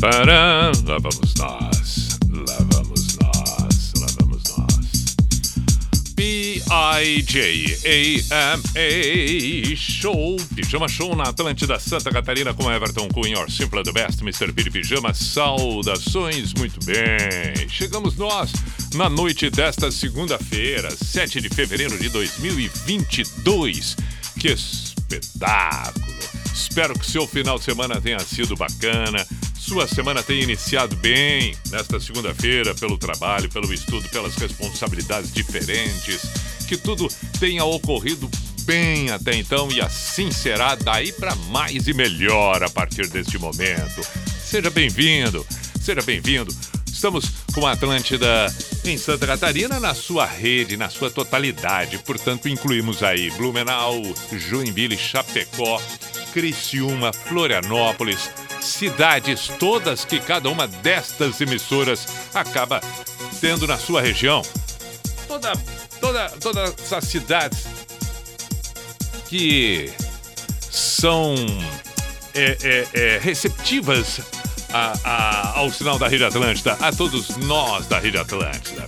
[0.00, 5.16] Pará, lá vamos nós, lá vamos nós, lá vamos nós.
[6.14, 6.66] P-I-J-A-M-A
[9.76, 14.52] Show, Pijama Show na Atlântida Santa Catarina com Everton Cunha, Your Simple the Best, Mr.
[14.52, 17.68] Piri Pijama, saudações, muito bem.
[17.68, 18.52] Chegamos nós
[18.94, 23.96] na noite desta segunda-feira, 7 de fevereiro de 2022.
[24.38, 26.06] Que espetáculo!
[26.54, 29.26] Espero que seu final de semana tenha sido bacana,
[29.68, 36.22] sua semana tenha iniciado bem nesta segunda-feira, pelo trabalho, pelo estudo, pelas responsabilidades diferentes,
[36.66, 37.06] que tudo
[37.38, 38.30] tenha ocorrido
[38.62, 44.00] bem até então e assim será daí para mais e melhor a partir deste momento.
[44.42, 45.46] Seja bem-vindo,
[45.78, 46.50] seja bem-vindo.
[46.86, 48.46] Estamos com a Atlântida
[48.86, 51.98] em Santa Catarina na sua rede, na sua totalidade.
[51.98, 54.00] Portanto, incluímos aí Blumenau,
[54.32, 55.78] Joinville, Chapecó,
[56.32, 58.30] Criciúma, Florianópolis,
[58.60, 62.80] cidades todas que cada uma destas emissoras acaba
[63.40, 64.42] tendo na sua região.
[65.26, 65.52] Toda,
[66.00, 67.66] toda, todas essas cidades
[69.28, 69.92] que
[70.70, 71.34] são
[72.34, 74.20] é, é, é, receptivas
[74.72, 78.86] a, a, ao sinal da Rede Atlântida, a todos nós da Rede Atlântida.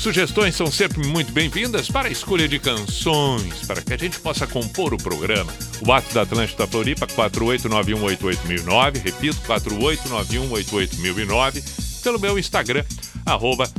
[0.00, 4.46] Sugestões são sempre muito bem-vindas para a escolha de canções, para que a gente possa
[4.46, 5.52] compor o programa.
[5.82, 12.82] O WhatsApp da Atlântida Floripa, 489188009, repito, 489188009, pelo meu Instagram,
[13.26, 13.70] arroba.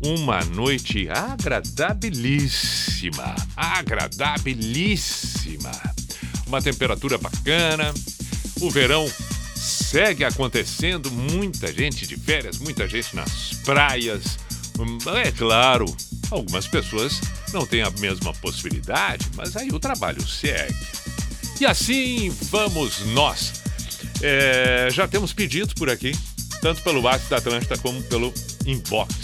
[0.00, 5.72] Uma noite agradabilíssima, agradabilíssima.
[6.46, 7.92] Uma temperatura bacana,
[8.60, 9.10] o verão
[9.90, 14.38] segue acontecendo, muita gente de férias, muita gente nas praias.
[14.78, 15.86] Hum, É claro,
[16.30, 17.20] algumas pessoas
[17.54, 20.76] não têm a mesma possibilidade, mas aí o trabalho segue.
[21.58, 23.62] E assim vamos nós.
[24.20, 26.12] É, já temos pedidos por aqui,
[26.60, 28.32] tanto pelo WhatsApp da Atlântida como pelo
[28.66, 29.14] inbox.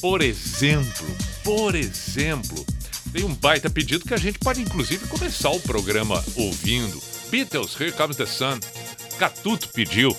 [0.00, 1.06] Por exemplo,
[1.44, 2.64] por exemplo,
[3.12, 7.00] tem um baita pedido que a gente pode inclusive começar o programa ouvindo.
[7.30, 8.58] Beatles, Here Comes the Sun.
[9.20, 10.16] Catuto pediu.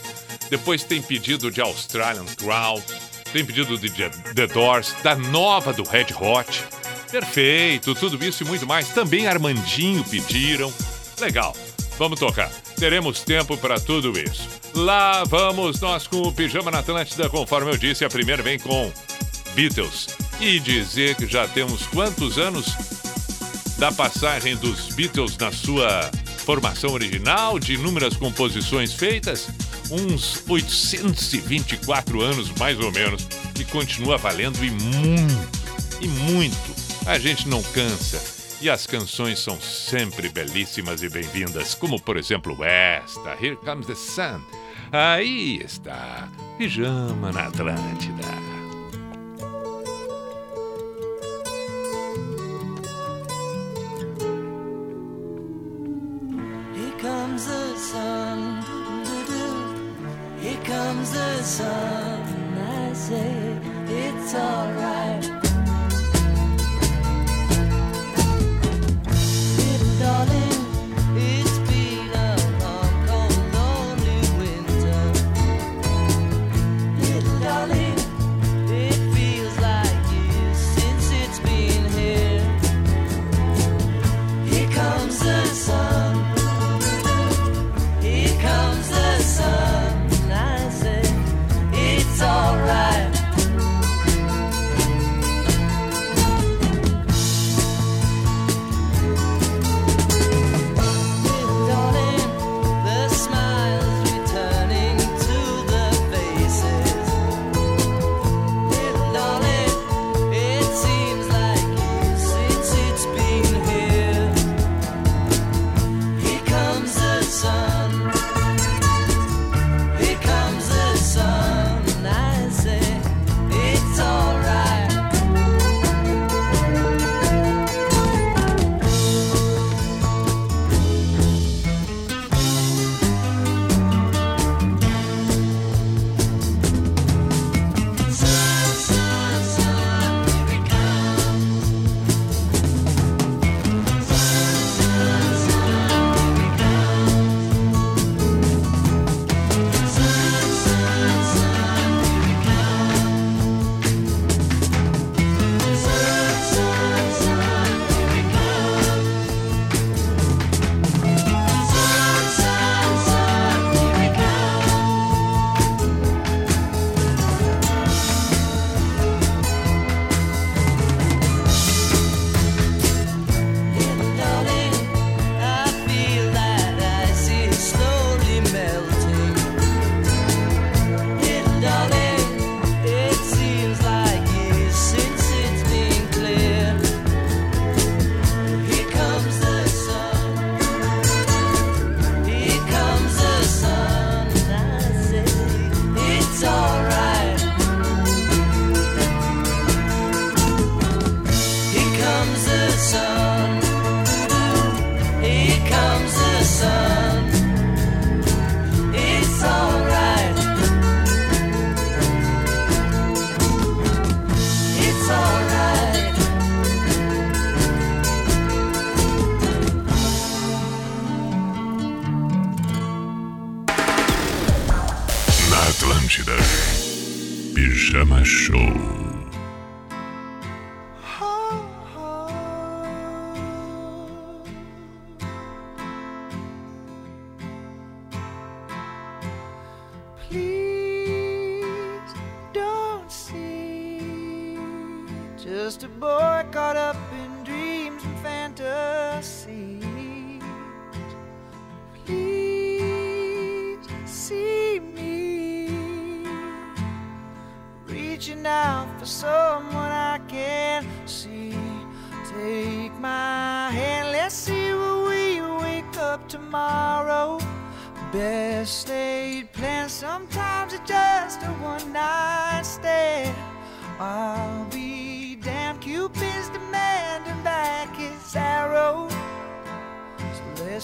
[0.47, 2.84] Depois tem pedido de Australian Crowd.
[3.34, 6.63] Tem pedido de The Doors, da nova do Red Hot.
[7.09, 8.89] Perfeito, tudo isso e muito mais.
[8.89, 10.72] Também Armandinho pediram.
[11.19, 11.57] Legal,
[11.97, 12.51] vamos tocar.
[12.78, 14.47] Teremos tempo para tudo isso.
[14.75, 18.06] Lá vamos nós com o Pijama na Atlântida, conforme eu disse.
[18.06, 18.91] A primeira vem com
[19.56, 20.09] Beatles.
[20.39, 22.68] E dizer que já temos quantos anos
[23.79, 29.47] da passagem dos Beatles na sua formação original, de inúmeras composições feitas,
[29.90, 33.28] uns 824 anos mais ou menos,
[33.59, 35.50] e continua valendo e muito,
[36.01, 36.81] e muito.
[37.06, 38.41] A gente não cansa.
[38.62, 43.96] E as canções são sempre belíssimas e bem-vindas, como por exemplo esta, Here Comes the
[43.96, 44.41] Sun.
[44.91, 48.50] Aí está, Pijama na Atlântida.
[61.51, 62.00] Sun.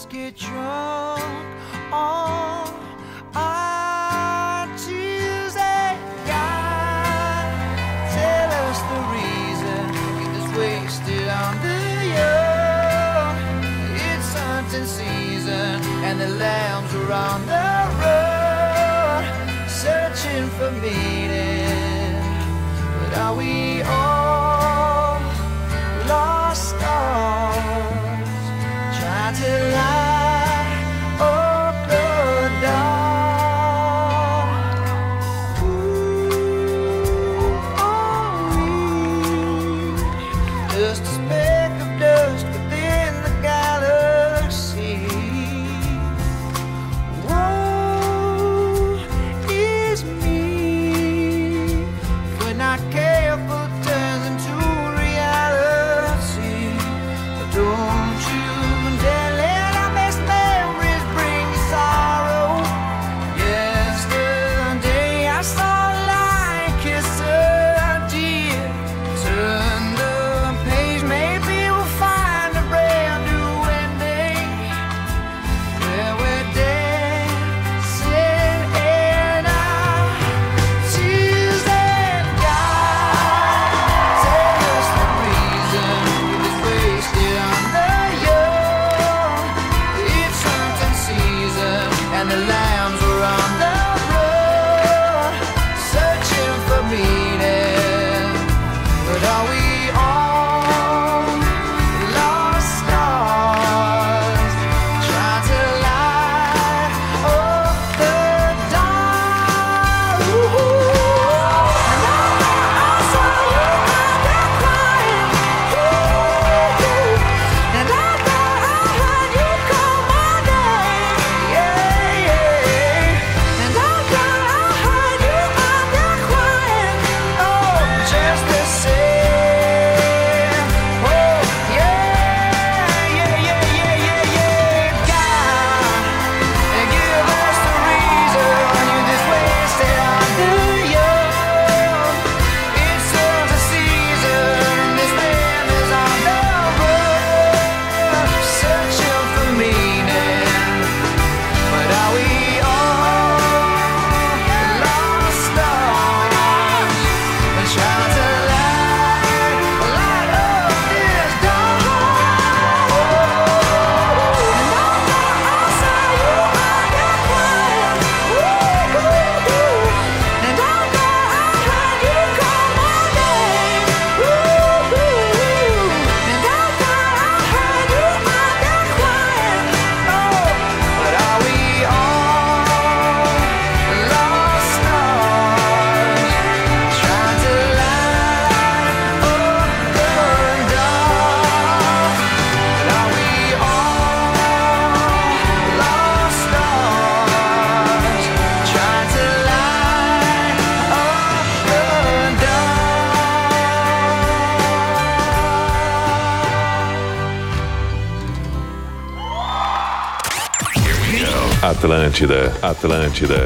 [0.09, 1.17] get drunk.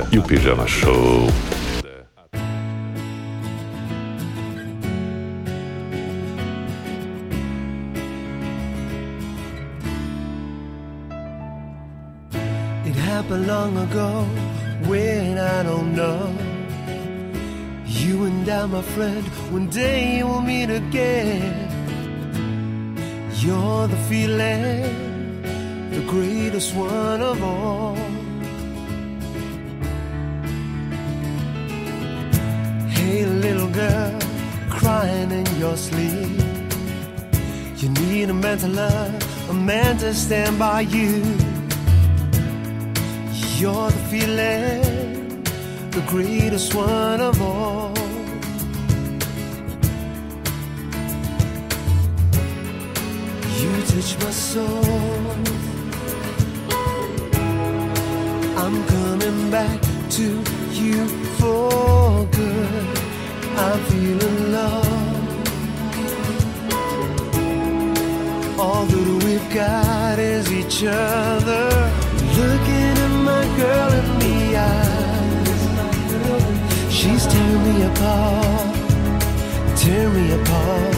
[0.09, 1.27] E o Pijama Show.
[12.85, 14.25] It happened long ago
[14.87, 16.33] when I don't know.
[17.85, 20.20] You and I, my friend, one day
[38.51, 41.23] man to love, a man to stand by you.
[43.57, 45.43] You're the feeling,
[45.91, 47.93] the greatest one of all.
[53.59, 54.83] You touch my soul.
[58.63, 59.79] I'm coming back
[60.17, 60.25] to
[60.73, 61.07] you
[61.39, 62.97] for good.
[63.55, 65.10] I'm feeling love.
[68.61, 71.69] All that we've got is each other.
[72.37, 75.61] Looking at my girl in the eyes.
[76.93, 78.75] She's tearing me apart,
[79.75, 80.95] tear me apart.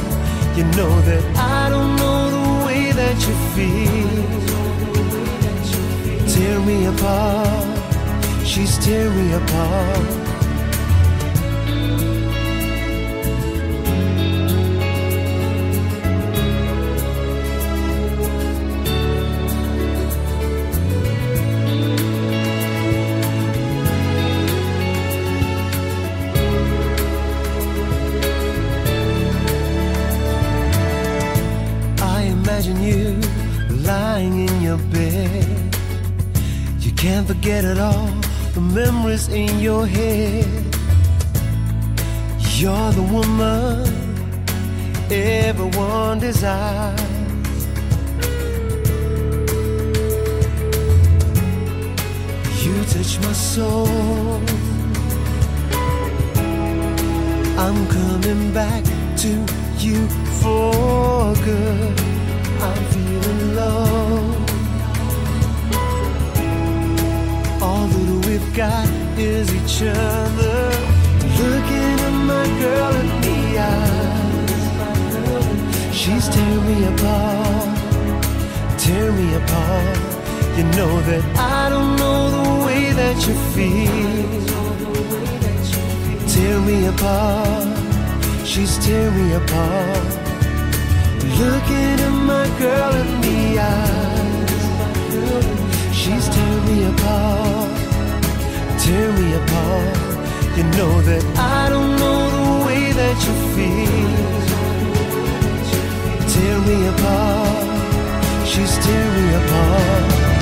[0.57, 4.23] You know that I don't know the way that you feel.
[6.33, 7.77] Tear me apart,
[8.45, 10.22] she's tear me apart.
[38.53, 40.45] The memories in your head.
[42.55, 44.03] You're the woman
[45.11, 46.99] everyone desires.
[52.63, 53.87] You touch my soul.
[57.57, 58.83] I'm coming back
[59.23, 59.29] to
[59.77, 60.07] you
[60.41, 61.99] for good.
[62.61, 64.42] I'm feeling low.
[68.43, 70.71] We've got is each other.
[71.39, 74.51] Looking at my girl in the eyes.
[75.95, 77.77] She's tearing me apart,
[78.77, 79.97] tear me apart.
[80.57, 84.25] You know that I don't know the way that you feel.
[86.33, 87.67] Tear me apart,
[88.45, 90.13] she's tear me apart.
[91.43, 94.03] Looking at my girl in the eyes.
[95.99, 97.52] She's tear me apart,
[98.83, 99.97] tear me apart.
[100.57, 104.13] You know that I don't know the way that you feel.
[106.33, 110.32] Tear me apart, she's tearing me apart.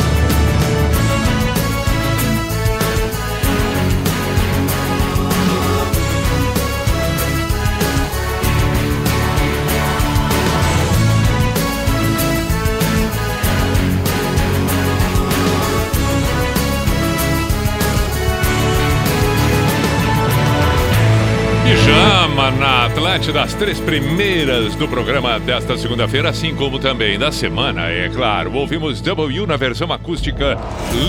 [21.71, 27.87] Pijama na Atlântida, as três primeiras do programa desta segunda-feira, assim como também da semana,
[27.89, 28.53] é claro.
[28.55, 30.57] Ouvimos W na versão acústica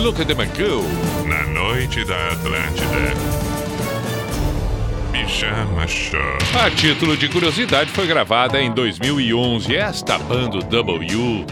[0.04, 0.84] Look at the Go
[1.26, 3.12] na noite da Atlântida.
[5.10, 6.20] Pijama Show.
[6.64, 9.74] A título de curiosidade, foi gravada em 2011.
[9.74, 11.44] Esta banda W,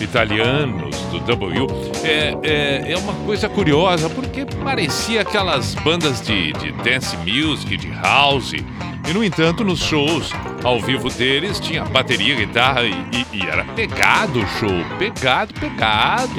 [0.00, 1.66] italianos do W,
[2.04, 7.90] é, é, é uma coisa curiosa, porque parecia aquelas bandas de, de dance music, de
[7.90, 8.52] house.
[8.52, 10.30] E, no entanto, nos shows
[10.62, 14.70] ao vivo deles tinha bateria, guitarra e, e- e era pegado o show.
[14.98, 16.32] Pegado, pegado.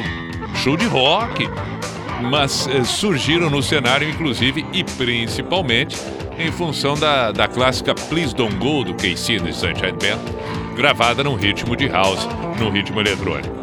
[0.63, 1.50] Show de rock
[2.30, 5.98] mas eh, surgiram no cenário, inclusive e principalmente
[6.39, 10.20] em função da, da clássica Please Don't Go do KC no Sunshine Band,
[10.75, 12.25] gravada num ritmo de house,
[12.60, 13.62] num ritmo eletrônico.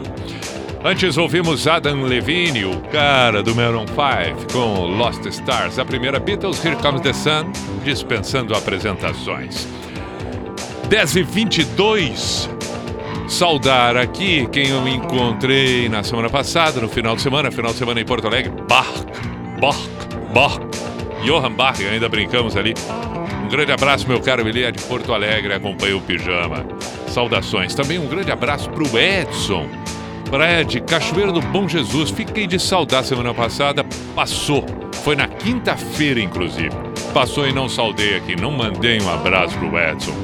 [0.82, 6.64] Antes ouvimos Adam Levine, o cara do Maroon 5, com Lost Stars, a primeira Beatles,
[6.64, 7.52] Here Comes the Sun,
[7.84, 9.68] dispensando apresentações.
[10.88, 12.48] 10 e 22
[13.28, 18.00] saudar aqui quem eu encontrei na semana passada, no final de semana, final de semana
[18.00, 19.04] em Porto Alegre, Bach,
[19.60, 19.78] Bach,
[20.32, 20.58] Bach,
[21.22, 22.72] Johann Bach, ainda brincamos ali.
[23.44, 26.64] Um grande abraço, meu caro, ele é de Porto Alegre, acompanha o Pijama.
[27.06, 27.74] Saudações.
[27.74, 29.68] Também um grande abraço pro Edson,
[30.30, 32.10] praia de Cachoeiro do Bom Jesus.
[32.10, 33.84] Fiquei de saudar semana passada,
[34.14, 34.64] passou.
[35.02, 36.70] Foi na quinta-feira, inclusive.
[37.12, 40.14] Passou e não saudei aqui, não mandei um abraço pro Edson.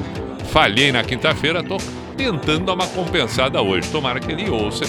[0.53, 1.79] Falhei na quinta-feira, tô
[2.17, 3.91] tentando dar uma compensada hoje.
[3.91, 4.85] Tomara que ele ouça,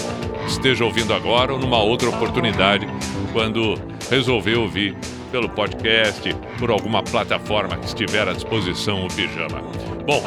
[0.46, 2.86] esteja ouvindo agora ou numa outra oportunidade,
[3.32, 3.74] quando
[4.08, 4.96] resolver ouvir
[5.32, 9.62] pelo podcast, por alguma plataforma que estiver à disposição o pijama.
[10.06, 10.22] Bom,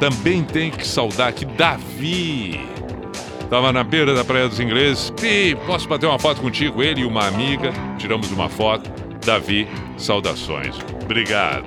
[0.00, 2.76] também tem que saudar aqui Davi.
[3.48, 5.10] Tava na beira da Praia dos Ingleses.
[5.10, 6.82] Pi, posso bater uma foto contigo?
[6.82, 7.72] Ele e uma amiga.
[7.96, 8.90] Tiramos uma foto.
[9.24, 10.76] Davi, saudações.
[11.02, 11.64] Obrigado.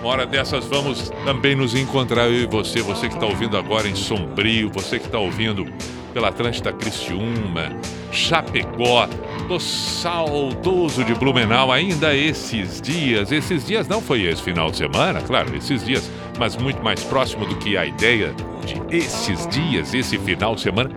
[0.00, 3.86] Uma hora dessas vamos também nos encontrar, eu e você, você que está ouvindo agora
[3.86, 5.66] em Sombrio, você que está ouvindo
[6.12, 7.76] pela Atlântida Criciúma,
[8.12, 9.08] Chapecó,
[9.48, 15.20] do saudoso de Blumenau, ainda esses dias, esses dias não foi esse final de semana,
[15.20, 20.18] claro, esses dias, mas muito mais próximo do que a ideia de esses dias, esse
[20.18, 20.90] final de semana.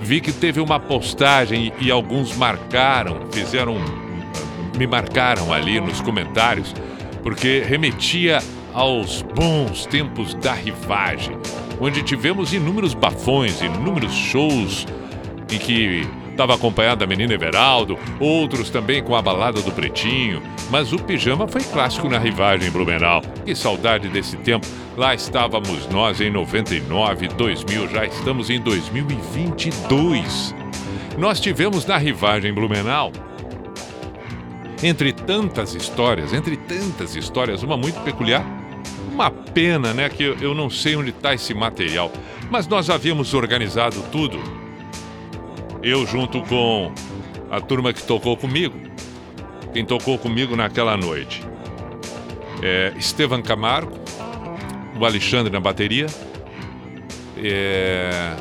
[0.00, 3.76] Vi que teve uma postagem e, e alguns marcaram, fizeram,
[4.76, 6.74] me marcaram ali nos comentários,
[7.22, 8.40] porque remetia
[8.72, 11.36] aos bons tempos da rivagem,
[11.80, 14.86] onde tivemos inúmeros bafões, inúmeros shows
[15.50, 20.92] em que estava acompanhado da menina Everaldo, outros também com a balada do Pretinho, mas
[20.92, 23.22] o pijama foi clássico na rivagem Blumenau.
[23.44, 24.66] Que saudade desse tempo.
[24.96, 30.54] Lá estávamos nós em 99, 2000, já estamos em 2022.
[31.18, 33.12] Nós tivemos na rivagem Blumenau
[34.82, 38.44] entre tantas histórias, entre tantas histórias, uma muito peculiar.
[39.10, 42.10] Uma pena, né, que eu, eu não sei onde está esse material,
[42.50, 44.38] mas nós havíamos organizado tudo.
[45.84, 46.90] Eu junto com
[47.50, 48.74] a turma que tocou comigo,
[49.74, 51.42] quem tocou comigo naquela noite,
[52.62, 53.92] é Estevan Camargo,
[54.98, 56.06] o Alexandre na bateria,
[57.36, 58.34] é,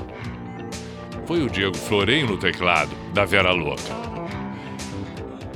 [1.25, 3.93] foi o Diego Florenho no teclado, da Vera Louca.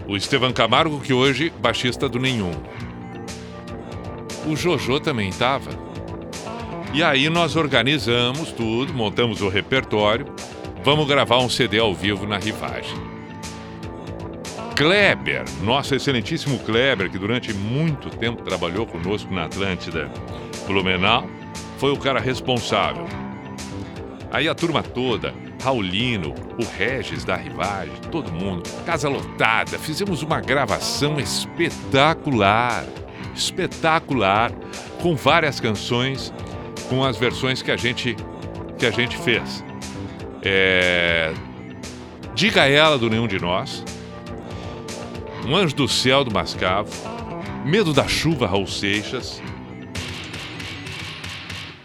[0.05, 2.51] O Estevan Camargo, que hoje baixista do Nenhum.
[4.45, 5.71] O Jojo também estava.
[6.93, 10.25] E aí nós organizamos tudo, montamos o repertório.
[10.87, 12.95] Vamos gravar um CD ao vivo na rivagem.
[14.73, 20.09] Kleber, nosso excelentíssimo Kleber, que durante muito tempo trabalhou conosco na Atlântida
[20.65, 21.27] Blumenau,
[21.77, 23.05] foi o cara responsável.
[24.31, 30.39] Aí a turma toda, Raulino, o Regis da Rivagem, todo mundo, casa lotada, fizemos uma
[30.39, 32.85] gravação espetacular,
[33.35, 34.53] espetacular,
[35.01, 36.33] com várias canções,
[36.87, 38.15] com as versões que a gente
[38.79, 39.66] que a gente fez.
[40.49, 41.33] É...
[42.33, 43.83] Diga ela do nenhum de nós,
[45.45, 46.89] Um Anjo do Céu do Mascavo,
[47.65, 49.41] Medo da Chuva Raul Seixas,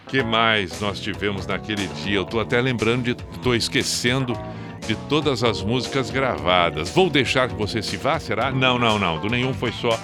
[0.06, 2.16] que mais nós tivemos naquele dia?
[2.16, 3.14] Eu tô até lembrando de.
[3.14, 4.38] tô esquecendo
[4.86, 6.90] de todas as músicas gravadas.
[6.90, 8.52] Vou deixar que você se vá, será?
[8.52, 9.18] Não, não, não.
[9.18, 9.98] Do nenhum foi só.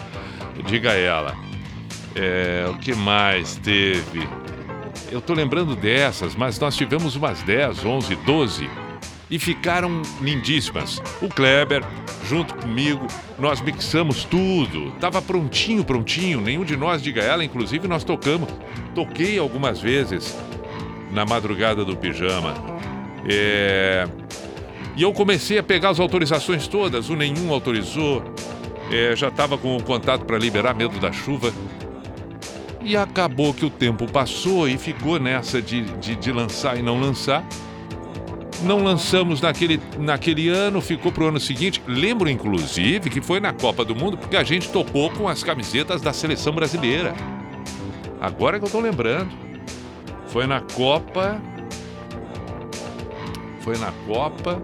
[0.67, 1.37] Diga ela.
[2.17, 4.27] É, o que mais teve?
[5.11, 8.71] Eu tô lembrando dessas, mas nós tivemos umas 10, 11, 12
[9.31, 11.03] e ficaram lindíssimas.
[11.23, 11.83] O Kleber,
[12.27, 13.07] junto comigo,
[13.39, 14.91] nós mixamos tudo.
[15.01, 16.41] Tava prontinho, prontinho.
[16.41, 18.49] Nenhum de nós diga ela, inclusive nós tocamos.
[18.95, 20.37] Toquei algumas vezes
[21.11, 22.55] na madrugada do pijama.
[23.27, 24.07] É...
[24.95, 27.09] E eu comecei a pegar as autorizações todas.
[27.09, 28.23] O nenhum autorizou.
[28.91, 31.53] É, já estava com o contato para liberar medo da chuva.
[32.89, 36.99] E acabou que o tempo passou e ficou nessa de, de, de lançar e não
[36.99, 37.47] lançar.
[38.63, 41.83] Não lançamos naquele, naquele ano, ficou pro ano seguinte.
[41.87, 46.01] Lembro, inclusive, que foi na Copa do Mundo, porque a gente tocou com as camisetas
[46.01, 47.15] da seleção brasileira.
[48.19, 49.37] Agora que eu tô lembrando.
[50.29, 51.39] Foi na Copa.
[53.61, 54.63] Foi na Copa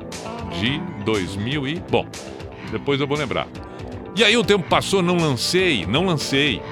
[0.59, 1.75] de 2000 e.
[1.91, 2.07] Bom,
[2.73, 3.47] depois eu vou lembrar.
[4.17, 6.63] E aí o tempo passou, não lancei, não lancei.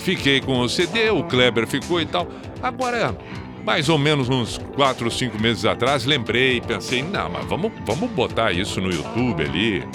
[0.00, 2.26] Fiquei com o CD, o Kleber ficou e tal.
[2.62, 3.16] Agora,
[3.64, 8.10] mais ou menos uns 4 ou 5 meses atrás, lembrei, pensei, não, mas vamos, vamos
[8.10, 9.86] botar isso no YouTube ali.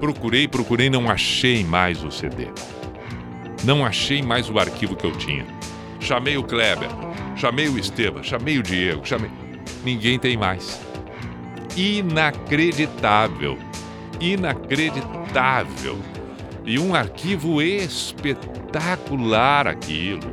[0.00, 2.48] Procurei, procurei, não achei mais o CD.
[3.62, 5.44] Não achei mais o arquivo que eu tinha.
[6.00, 6.88] Chamei o Kleber,
[7.36, 9.30] chamei o Esteban, chamei o Diego, chamei.
[9.84, 10.80] Ninguém tem mais.
[11.76, 13.58] Inacreditável.
[14.18, 15.98] Inacreditável.
[16.70, 18.46] E um arquivo espetacular
[19.66, 20.32] aquilo.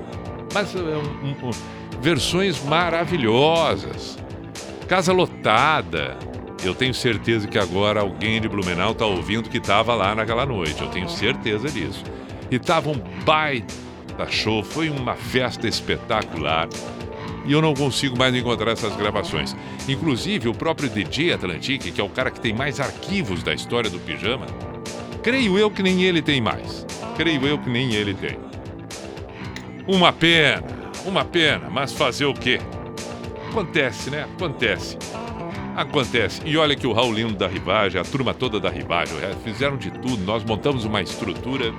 [0.53, 1.49] Mas é um, um,
[1.99, 4.19] versões maravilhosas.
[4.87, 6.15] Casa lotada.
[6.63, 10.79] Eu tenho certeza que agora alguém de Blumenau está ouvindo que estava lá naquela noite.
[10.79, 12.03] Eu tenho certeza disso.
[12.51, 13.73] E tava um baita
[14.29, 16.69] show, foi uma festa espetacular.
[17.47, 19.55] E eu não consigo mais encontrar essas gravações.
[19.89, 23.89] Inclusive, o próprio DJ Atlantique, que é o cara que tem mais arquivos da história
[23.89, 24.45] do pijama,
[25.21, 26.85] creio eu que nem ele tem mais.
[27.15, 28.37] Creio eu que nem ele tem.
[29.87, 30.63] Uma pena,
[31.05, 32.59] uma pena, mas fazer o quê?
[33.49, 34.27] Acontece, né?
[34.35, 34.97] Acontece.
[35.75, 36.41] Acontece.
[36.45, 40.23] E olha que o Raulino da Rivagem, a turma toda da Rivagem, fizeram de tudo.
[40.23, 41.73] Nós montamos uma estrutura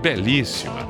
[0.00, 0.88] belíssima.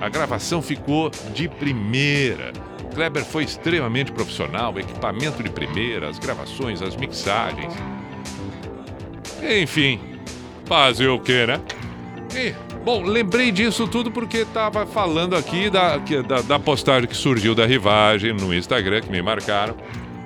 [0.00, 2.52] A gravação ficou de primeira.
[2.82, 7.72] O Kleber foi extremamente profissional, equipamento de primeira, as gravações, as mixagens.
[9.42, 10.00] Enfim,
[10.66, 11.60] fazer o quê, né?
[12.34, 17.52] E Bom, lembrei disso tudo porque estava falando aqui da, da, da postagem que surgiu
[17.52, 19.74] da Rivagem no Instagram, que me marcaram,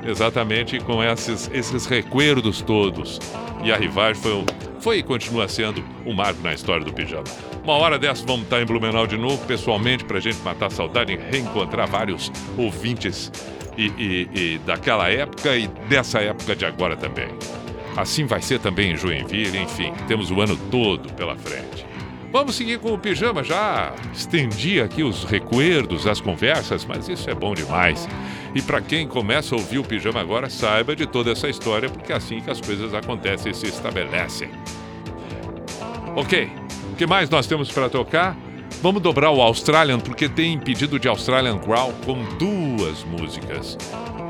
[0.07, 3.19] exatamente com esses, esses recuerdos todos.
[3.65, 4.45] E a Rivagem foi,
[4.79, 7.25] foi e continua sendo um marco na história do pijama.
[7.65, 10.71] Uma hora dessa vamos estar em Blumenau de novo, pessoalmente, para a gente matar a
[10.71, 13.33] saudade e reencontrar vários ouvintes
[13.79, 17.29] e, e- e daquela época e dessa época de agora também.
[17.97, 21.91] Assim vai ser também em Joinville, enfim, temos o ano todo pela frente.
[22.33, 23.43] Vamos seguir com o pijama.
[23.43, 28.09] Já estendi aqui os recuerdos, as conversas, mas isso é bom demais.
[28.55, 32.13] E para quem começa a ouvir o pijama agora, saiba de toda essa história, porque
[32.13, 34.51] é assim que as coisas acontecem e se estabelecem.
[36.15, 36.51] Ok,
[36.93, 38.37] o que mais nós temos para tocar?
[38.81, 43.77] Vamos dobrar o Australian, porque tem pedido de Australian Growl com duas músicas.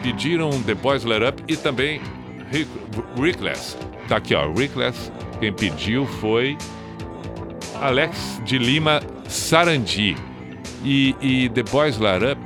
[0.02, 2.00] Pediram The Boys Let Up e também
[2.50, 2.70] Rick-
[3.16, 3.76] Reckless.
[4.08, 5.10] Tá aqui, ó, Reckless.
[5.38, 6.56] Quem pediu foi
[7.80, 10.16] Alex de Lima Sarandi.
[10.84, 12.40] E, e The Boys Let Up,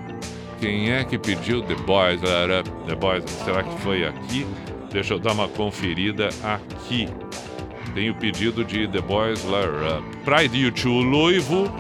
[0.61, 2.71] quem é que pediu The Boys Let Up?
[2.87, 4.47] The Boys, será que foi aqui?
[4.93, 7.09] Deixa eu dar uma conferida aqui.
[7.95, 10.17] Tem o pedido de The Boys Let Up.
[10.25, 11.71] Pride U2 Luivo.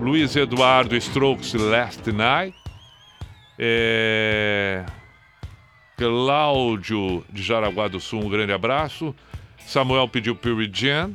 [0.00, 2.56] Luiz Eduardo Strokes Last Night.
[3.58, 4.84] É...
[6.00, 9.14] Cláudio de Jaraguá do Sul, um grande abraço.
[9.66, 11.14] Samuel pediu Pure Jam.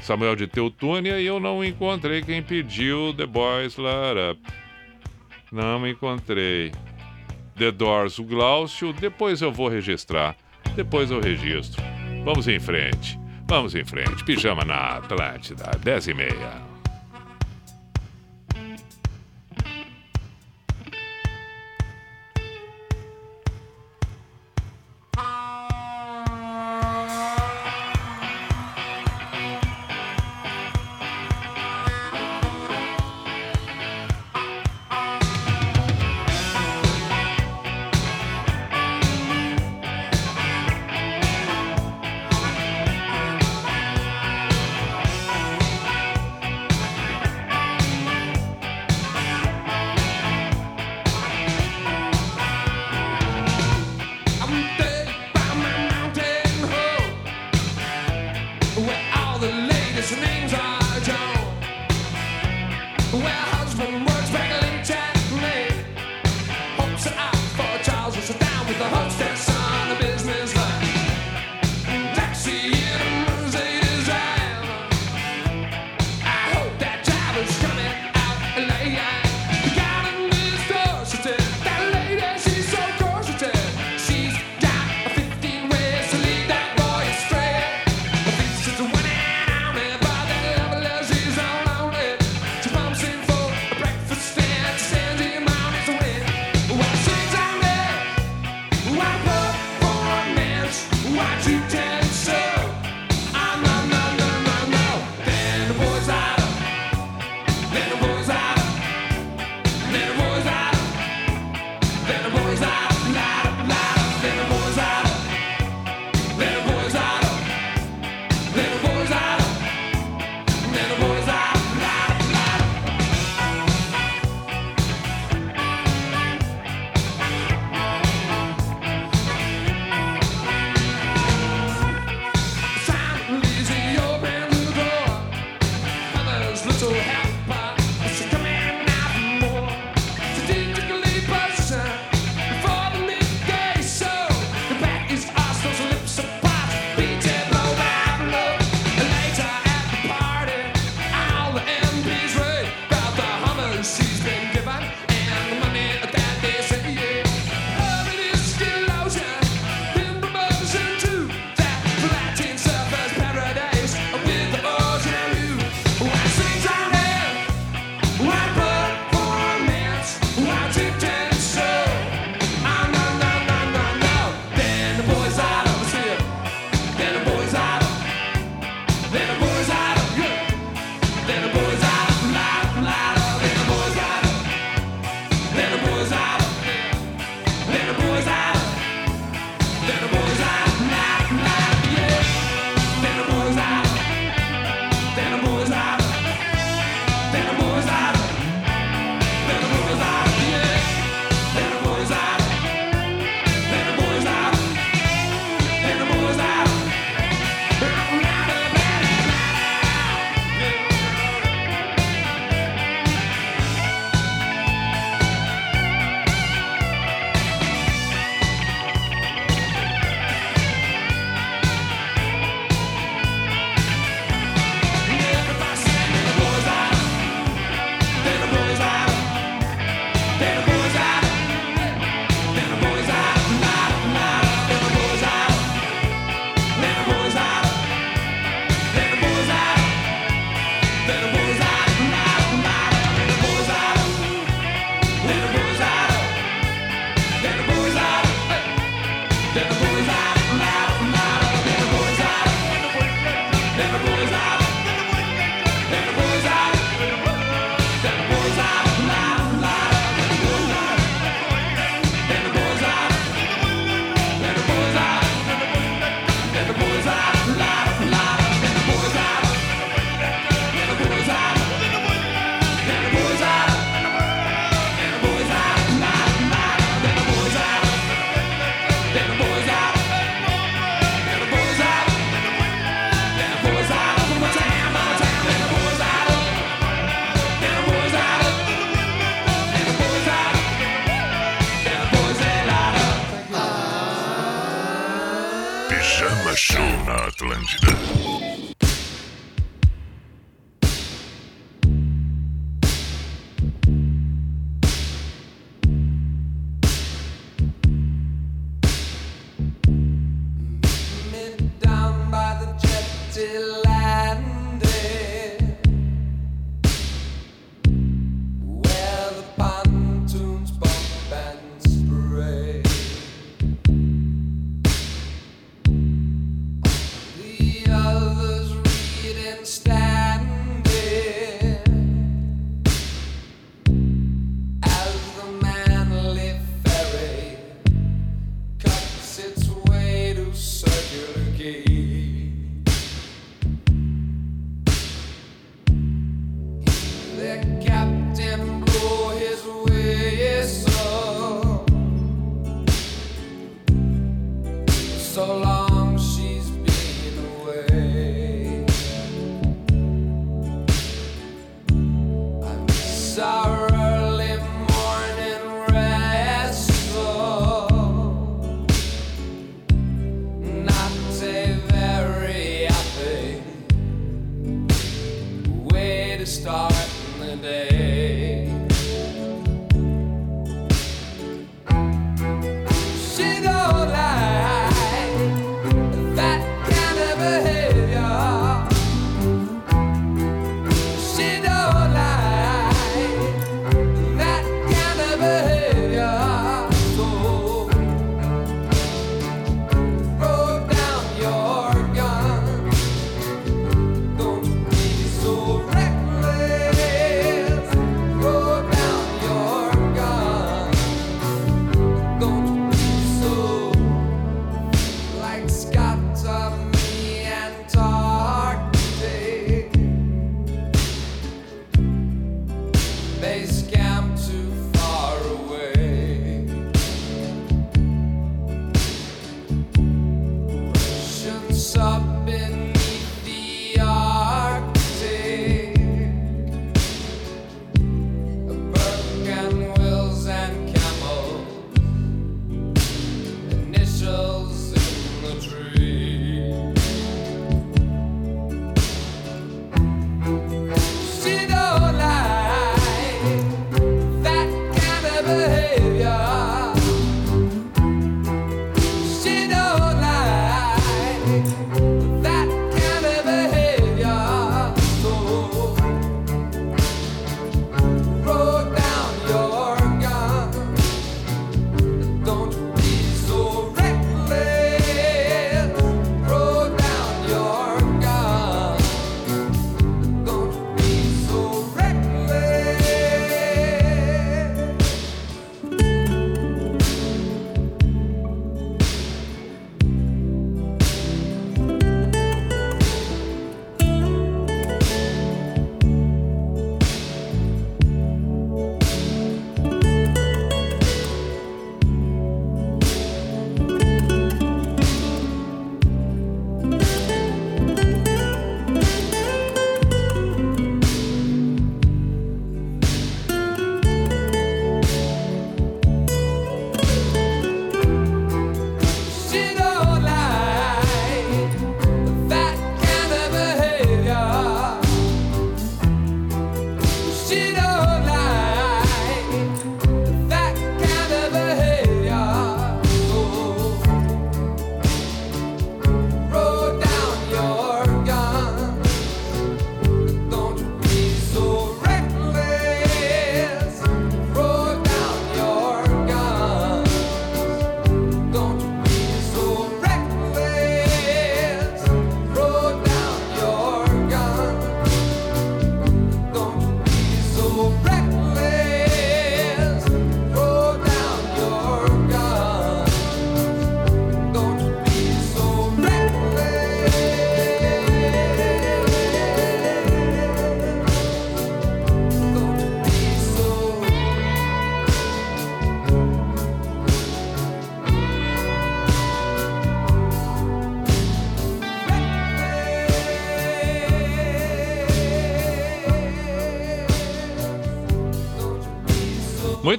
[0.00, 4.40] Samuel de Teutônia e eu não encontrei quem pediu The Boys Up.
[5.52, 6.72] Não encontrei.
[7.58, 8.94] The Doors, o Glaucio.
[8.94, 10.34] Depois eu vou registrar.
[10.74, 11.82] Depois eu registro.
[12.24, 13.20] Vamos em frente.
[13.46, 14.24] Vamos em frente.
[14.24, 16.63] Pijama na Atlântida, 10 e meia.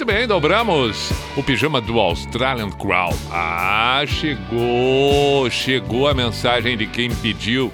[0.06, 3.10] Muito bem, dobramos o pijama do Australian Crow.
[3.32, 5.50] Ah, chegou!
[5.50, 7.74] Chegou a mensagem de quem pediu.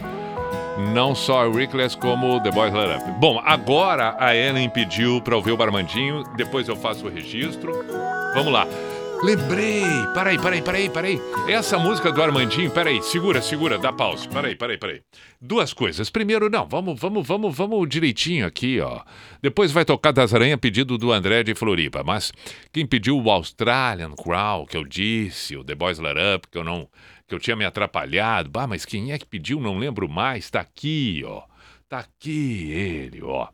[0.93, 3.11] Não só Reckless como The Boys Let Up.
[3.19, 7.73] Bom, agora a Ellen pediu para ouvir o Barmandinho, depois eu faço o registro.
[8.33, 8.65] Vamos lá.
[9.23, 9.83] Lembrei!
[10.15, 11.21] Peraí, peraí, peraí, peraí.
[11.47, 14.27] Essa música do Armandinho, peraí, segura, segura, dá pausa.
[14.27, 15.03] Peraí, peraí, peraí.
[15.39, 16.09] Duas coisas.
[16.09, 19.01] Primeiro, não, vamos, vamos, vamos, vamos direitinho aqui, ó.
[19.39, 22.03] Depois vai tocar das aranhas, pedido do André de Floripa.
[22.03, 22.33] Mas
[22.73, 26.63] quem pediu o Australian Crow, que eu disse, o The Boys Let Up, que eu
[26.63, 26.87] não.
[27.27, 28.49] que eu tinha me atrapalhado.
[28.49, 29.61] Bah, mas quem é que pediu?
[29.61, 30.49] Não lembro mais.
[30.49, 31.43] Tá aqui, ó.
[31.87, 33.49] Tá aqui ele, ó.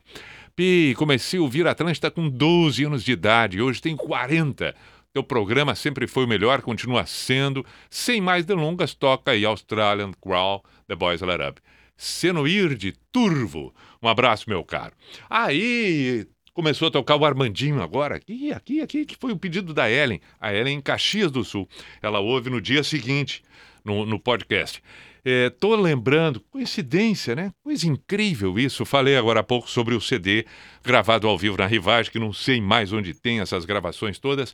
[0.56, 4.73] Pi, comecei a ouvir Atlântida com 12 anos de idade, hoje tenho 40.
[5.17, 7.65] Teu programa sempre foi o melhor, continua sendo.
[7.89, 11.60] Sem mais delongas, toca aí Australian Crawl, The Boys Let Up.
[11.97, 13.73] Senoir de Turvo.
[13.99, 14.93] Um abraço, meu caro.
[15.27, 18.17] Aí começou a tocar o Armandinho agora.
[18.17, 20.21] Aqui, aqui, aqui, que foi o pedido da Ellen.
[20.39, 21.67] A Ellen em Caxias do Sul.
[21.99, 23.41] Ela ouve no dia seguinte,
[23.84, 24.84] no, no podcast.
[25.26, 27.51] É, tô lembrando, coincidência, né?
[27.63, 28.86] Coisa incrível isso.
[28.86, 30.45] Falei agora há pouco sobre o CD
[30.84, 34.53] gravado ao vivo na Rivagem, que não sei mais onde tem essas gravações todas.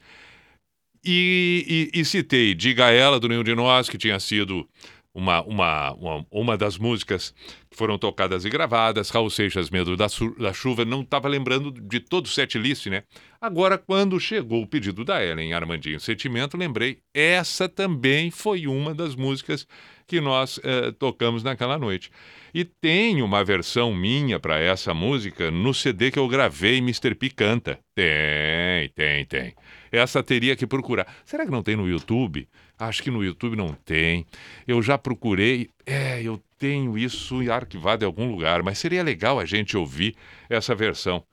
[1.04, 4.68] E, e- e citei Diga Ela, do Nenhum de Nós, que tinha sido
[5.14, 7.34] uma, uma, uma, uma das músicas
[7.70, 9.10] que foram tocadas e gravadas.
[9.10, 10.08] Raul Seixas, Medo da,
[10.40, 13.04] da Chuva, não estava lembrando de todo o set list, né?
[13.40, 19.16] Agora, quando chegou o pedido da Ellen Armandinho Sentimento, lembrei, essa também foi uma das
[19.16, 19.68] músicas
[20.08, 22.10] que nós eh, tocamos naquela noite.
[22.54, 27.16] E tem uma versão minha para essa música no CD que eu gravei, Mr.
[27.16, 27.80] P canta.
[27.96, 29.54] Tem, tem, tem.
[29.94, 31.06] Essa teria que procurar.
[31.24, 32.48] Será que não tem no YouTube?
[32.80, 34.26] Acho que no YouTube não tem.
[34.68, 35.70] Eu já procurei.
[35.86, 40.16] É, eu tenho isso arquivado em algum lugar, mas seria legal a gente ouvir
[40.50, 41.24] essa versão.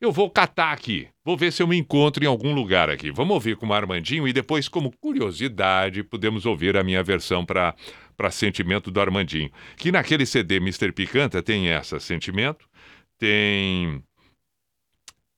[0.00, 1.06] Eu vou catar aqui.
[1.24, 3.12] Vou ver se eu me encontro em algum lugar aqui.
[3.12, 7.76] Vamos ouvir com o Armandinho e depois, como curiosidade, podemos ouvir a minha versão para
[8.16, 9.50] para Sentimento do Armandinho.
[9.78, 10.92] Que naquele CD Mr.
[10.92, 12.68] Picanta tem essa Sentimento,
[13.16, 14.02] tem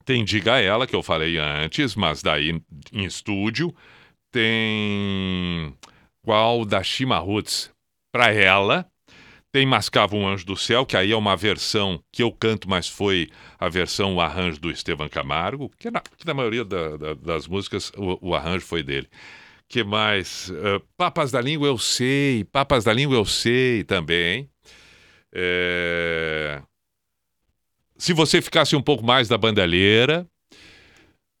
[0.05, 3.73] tem Diga Ela, que eu falei antes, mas daí em estúdio.
[4.31, 5.73] Tem
[6.23, 7.71] qual da Shima Roots
[8.11, 8.85] para ela.
[9.51, 12.87] Tem Mascava um Anjo do Céu, que aí é uma versão que eu canto, mas
[12.89, 13.29] foi
[13.59, 17.47] a versão, o arranjo do Estevam Camargo, que na, que na maioria da- da- das
[17.47, 19.07] músicas o, o arranjo foi dele.
[19.69, 20.51] que mais?
[20.51, 24.49] Ah, Papas da Língua eu sei, Papas da Língua eu sei também.
[25.33, 26.61] É,
[28.03, 30.27] Se você ficasse um pouco mais da bandalheira,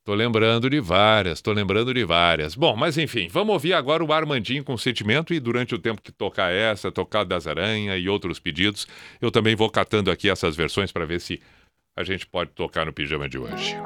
[0.05, 2.55] Tô lembrando de várias, tô lembrando de várias.
[2.55, 6.11] Bom, mas enfim, vamos ouvir agora o Armandinho com sentimento e durante o tempo que
[6.11, 8.85] tocar essa, tocar das Aranha e outros pedidos,
[9.21, 11.41] eu também vou catando aqui essas versões para ver se
[11.97, 13.77] a gente pode tocar no pijama de hoje.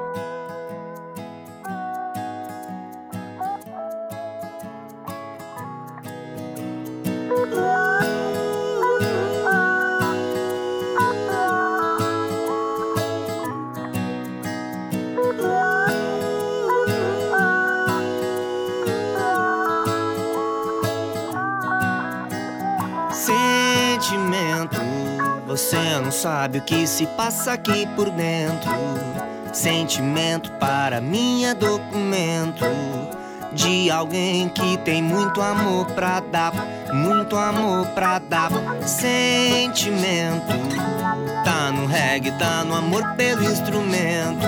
[25.58, 28.70] Você não sabe o que se passa aqui por dentro.
[29.52, 32.64] Sentimento para mim é documento
[33.52, 36.52] de alguém que tem muito amor pra dar,
[36.92, 38.52] muito amor pra dar.
[38.86, 40.46] Sentimento
[41.44, 44.46] tá no reggae, tá no amor pelo instrumento.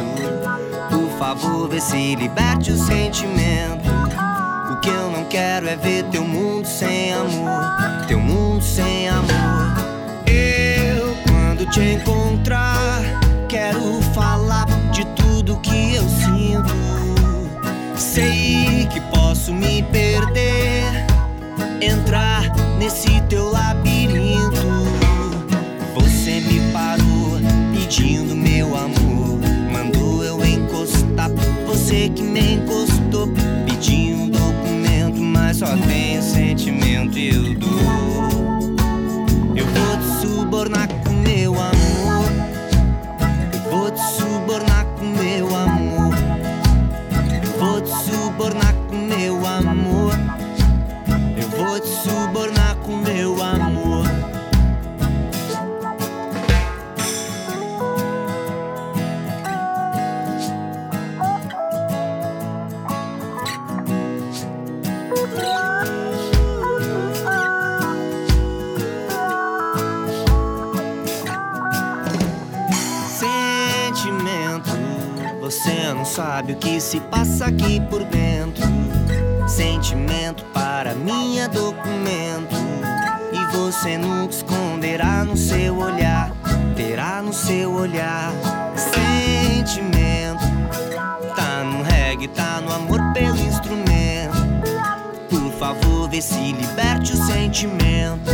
[0.90, 3.90] Por favor, vê se liberte o sentimento.
[4.70, 9.90] O que eu não quero é ver teu mundo sem amor, teu mundo sem amor.
[10.24, 10.69] Eu,
[11.60, 13.02] quando te encontrar,
[13.48, 16.74] quero falar de tudo que eu sinto.
[17.96, 20.84] Sei que posso me perder,
[21.82, 24.56] entrar nesse teu labirinto.
[25.94, 27.38] Você me parou
[27.72, 29.38] pedindo meu amor,
[29.70, 31.30] mandou eu encostar.
[31.66, 33.28] Você que me encostou
[33.66, 38.19] pedindo um documento, mas só tenho sentimento e eu dou.
[76.20, 78.62] Sabe o que se passa aqui por dentro.
[79.48, 82.54] Sentimento para mim é documento.
[83.32, 86.30] E você nunca esconderá no seu olhar,
[86.76, 88.30] terá no seu olhar.
[88.76, 90.44] Sentimento,
[91.34, 94.36] tá no reggae, tá no amor pelo instrumento.
[95.30, 98.30] Por favor, vê se liberte o sentimento.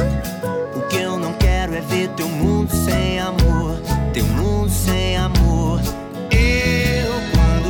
[0.75, 3.81] O que eu não quero é ver teu mundo sem amor,
[4.13, 5.96] teu mundo sem amor.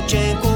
[0.09, 0.56] Eu, quando te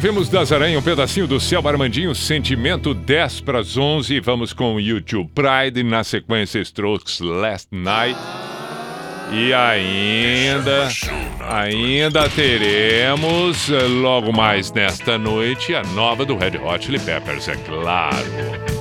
[0.00, 4.18] ouvimos das Aranha um pedacinho do Céu Armandinho, Sentimento 10 para as 11.
[4.20, 8.18] Vamos com YouTube Pride, na sequência Strokes Last Night.
[9.30, 10.88] E ainda,
[11.46, 17.56] ainda teremos, eh, logo mais nesta noite, a nova do Red Hot Chili Peppers, é
[17.56, 18.79] claro.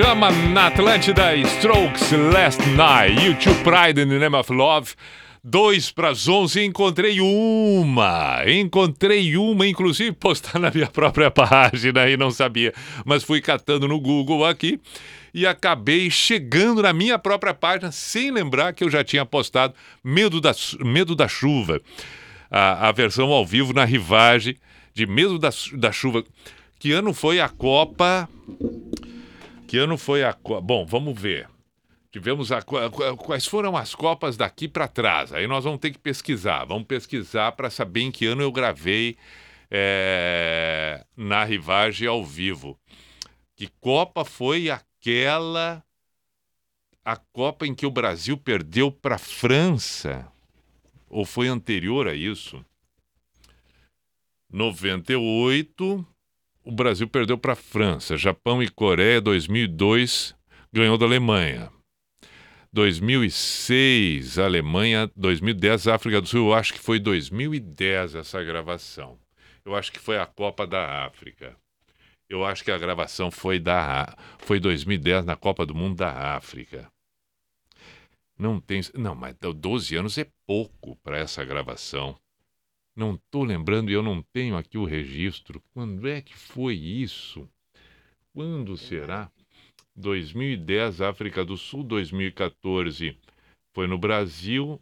[0.00, 4.94] Pijama na Atlântida, Strokes Last Night, YouTube Pride in the Name of Love.
[5.44, 8.42] Dois para as 11, encontrei uma.
[8.46, 12.72] Encontrei uma, inclusive postar na minha própria página e não sabia.
[13.04, 14.80] Mas fui catando no Google aqui
[15.34, 20.40] e acabei chegando na minha própria página sem lembrar que eu já tinha postado Medo
[20.40, 21.78] da, Medo da Chuva.
[22.50, 24.56] A, a versão ao vivo na rivagem
[24.94, 26.24] de Medo da, da Chuva.
[26.78, 28.26] Que ano foi a Copa?
[29.70, 30.32] Que ano foi a?
[30.32, 31.48] Bom, vamos ver.
[32.10, 35.32] Tivemos a, qua- qua- quais foram as Copas daqui para trás.
[35.32, 36.64] Aí nós vamos ter que pesquisar.
[36.64, 39.16] Vamos pesquisar para saber em que ano eu gravei
[39.70, 42.76] é, na rivagem ao vivo.
[43.54, 45.84] Que Copa foi aquela
[47.04, 50.26] a Copa em que o Brasil perdeu para a França?
[51.08, 52.64] Ou foi anterior a isso?
[54.52, 56.04] 98,
[56.64, 58.16] o Brasil perdeu para a França.
[58.16, 60.34] Japão e Coreia, 2002,
[60.72, 61.70] ganhou da Alemanha.
[62.72, 65.10] 2006, Alemanha.
[65.16, 66.48] 2010, África do Sul.
[66.48, 69.18] Eu acho que foi 2010 essa gravação.
[69.64, 71.56] Eu acho que foi a Copa da África.
[72.28, 76.90] Eu acho que a gravação foi da foi 2010 na Copa do Mundo da África.
[78.38, 82.16] Não tem, não, mas 12 anos é pouco para essa gravação.
[82.96, 85.62] Não estou lembrando e eu não tenho aqui o registro.
[85.72, 87.48] Quando é que foi isso?
[88.32, 89.30] Quando será?
[89.96, 93.16] 2010, África do Sul, 2014
[93.72, 94.80] foi no Brasil.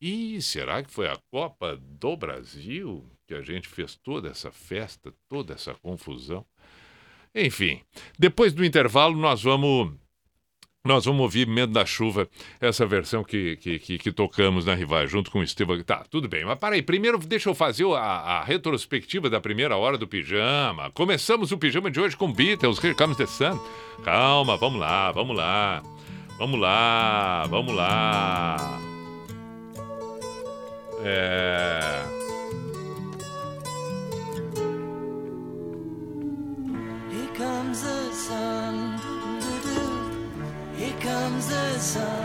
[0.00, 5.14] E será que foi a Copa do Brasil que a gente fez toda essa festa,
[5.28, 6.44] toda essa confusão?
[7.34, 7.80] Enfim,
[8.18, 9.94] depois do intervalo nós vamos
[10.84, 12.28] nós vamos ouvir Medo da Chuva,
[12.60, 15.82] essa versão que, que, que, que tocamos na Rivai, junto com o Estevam.
[15.82, 19.78] Tá, tudo bem, mas para aí, primeiro deixa eu fazer a, a retrospectiva da primeira
[19.78, 20.90] hora do pijama.
[20.90, 23.58] Começamos o pijama de hoje com Beatles, Here Comes the Sun.
[24.04, 25.82] Calma, vamos lá, vamos lá,
[26.38, 28.78] vamos lá, vamos lá.
[31.02, 32.23] É.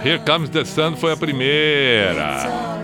[0.03, 0.95] Here comes the sun.
[0.95, 2.79] Foi a primeira.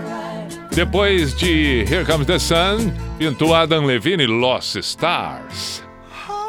[0.76, 5.82] Depois de Here Comes the Sun, pintou Adam Levine Lost Stars.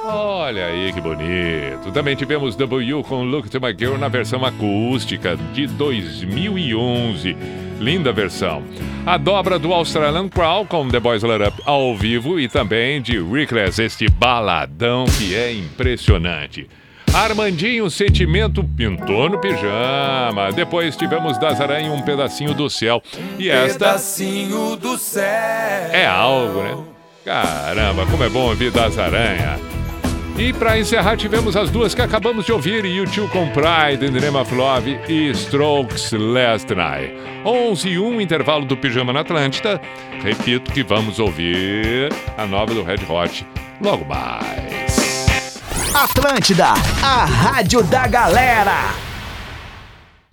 [0.04, 1.94] Olha aí que bonito.
[1.94, 7.38] Também tivemos W com Look to My Girl na versão acústica de 2011.
[7.80, 8.64] Linda versão.
[9.06, 13.22] A dobra do Australian Crow com The Boys Let Up ao vivo e também de
[13.22, 16.68] Reckless, este baladão que é impressionante.
[17.18, 20.52] Armandinho Sentimento pintou no pijama.
[20.54, 23.02] Depois tivemos Das Aranha um pedacinho do céu.
[23.40, 25.24] E esta Pedacinho do céu.
[25.24, 26.78] é algo, né?
[27.26, 29.60] Caramba, como é bom ouvir Das Aranha.
[30.38, 34.20] E para encerrar, tivemos as duas que acabamos de ouvir: YouTube com Pride in the
[34.20, 37.16] Name of Love e Strokes Last Night.
[37.44, 39.82] 11 e 1, intervalo do Pijama na Atlântida.
[40.22, 43.44] Repito que vamos ouvir a nova do Red Hot
[43.82, 45.07] logo mais.
[46.04, 48.94] Atlântida, a rádio da galera.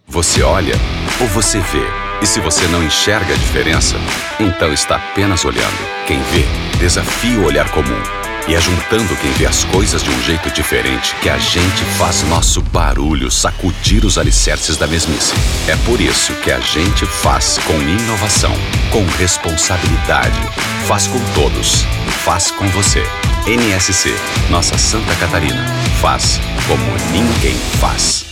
[0.07, 0.75] Você olha
[1.19, 1.87] ou você vê?
[2.21, 3.97] E se você não enxerga a diferença,
[4.39, 6.05] então está apenas olhando.
[6.07, 6.45] Quem vê,
[6.79, 8.24] desafia o olhar comum.
[8.47, 12.23] E é juntando quem vê as coisas de um jeito diferente que a gente faz
[12.25, 15.33] nosso barulho sacudir os alicerces da mesmice.
[15.67, 18.53] É por isso que a gente faz com inovação,
[18.93, 20.39] com responsabilidade.
[20.87, 21.85] Faz com todos.
[22.23, 23.03] Faz com você.
[23.47, 24.15] NSC,
[24.51, 25.65] nossa Santa Catarina.
[26.03, 26.39] Faz
[26.69, 28.27] como ninguém faz.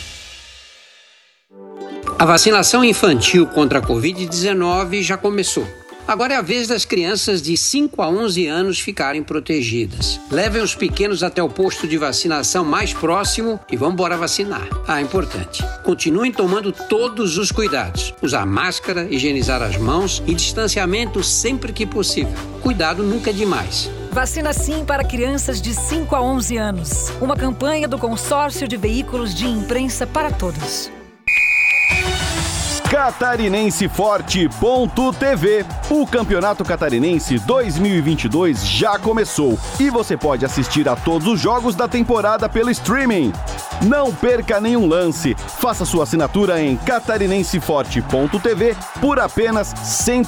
[2.19, 5.67] A vacinação infantil contra a Covid-19 já começou.
[6.07, 10.21] Agora é a vez das crianças de 5 a 11 anos ficarem protegidas.
[10.31, 14.69] Levem os pequenos até o posto de vacinação mais próximo e vão embora vacinar.
[14.87, 15.65] Ah, importante.
[15.85, 18.13] Continuem tomando todos os cuidados.
[18.21, 22.35] Usar máscara, higienizar as mãos e distanciamento sempre que possível.
[22.61, 23.89] Cuidado nunca é demais.
[24.11, 27.13] Vacina Sim para crianças de 5 a 11 anos.
[27.21, 30.91] Uma campanha do Consórcio de Veículos de Imprensa para Todos.
[32.93, 35.65] Catarinenseforte.tv.
[35.89, 41.89] O Campeonato Catarinense 2022 já começou e você pode assistir a todos os jogos da
[41.89, 43.33] temporada pelo streaming.
[43.81, 45.35] Não perca nenhum lance.
[45.35, 49.79] Faça sua assinatura em catarinenseforte.tv por apenas R$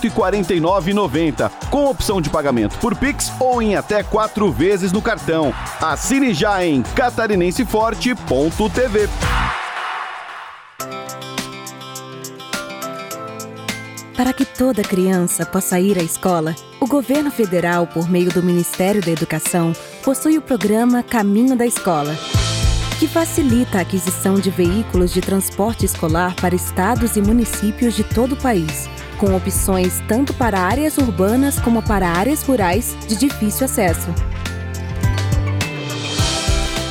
[0.01, 5.53] 149,90, com opção de pagamento por Pix ou em até quatro vezes no cartão.
[5.83, 9.11] Assine já em catarinenseforte.tv.
[14.17, 19.03] Para que toda criança possa ir à escola, o governo federal, por meio do Ministério
[19.03, 19.73] da Educação,
[20.05, 22.15] possui o programa Caminho da Escola.
[23.01, 28.33] que facilita a aquisição de veículos de transporte escolar para estados e municípios de todo
[28.33, 28.89] o país,
[29.19, 34.09] com opções tanto para áreas urbanas como para áreas rurais de difícil acesso.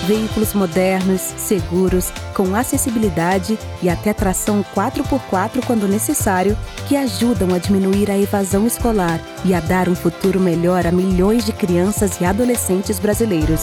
[0.05, 6.57] Veículos modernos, seguros, com acessibilidade e até tração 4x4 quando necessário,
[6.89, 11.45] que ajudam a diminuir a evasão escolar e a dar um futuro melhor a milhões
[11.45, 13.61] de crianças e adolescentes brasileiros.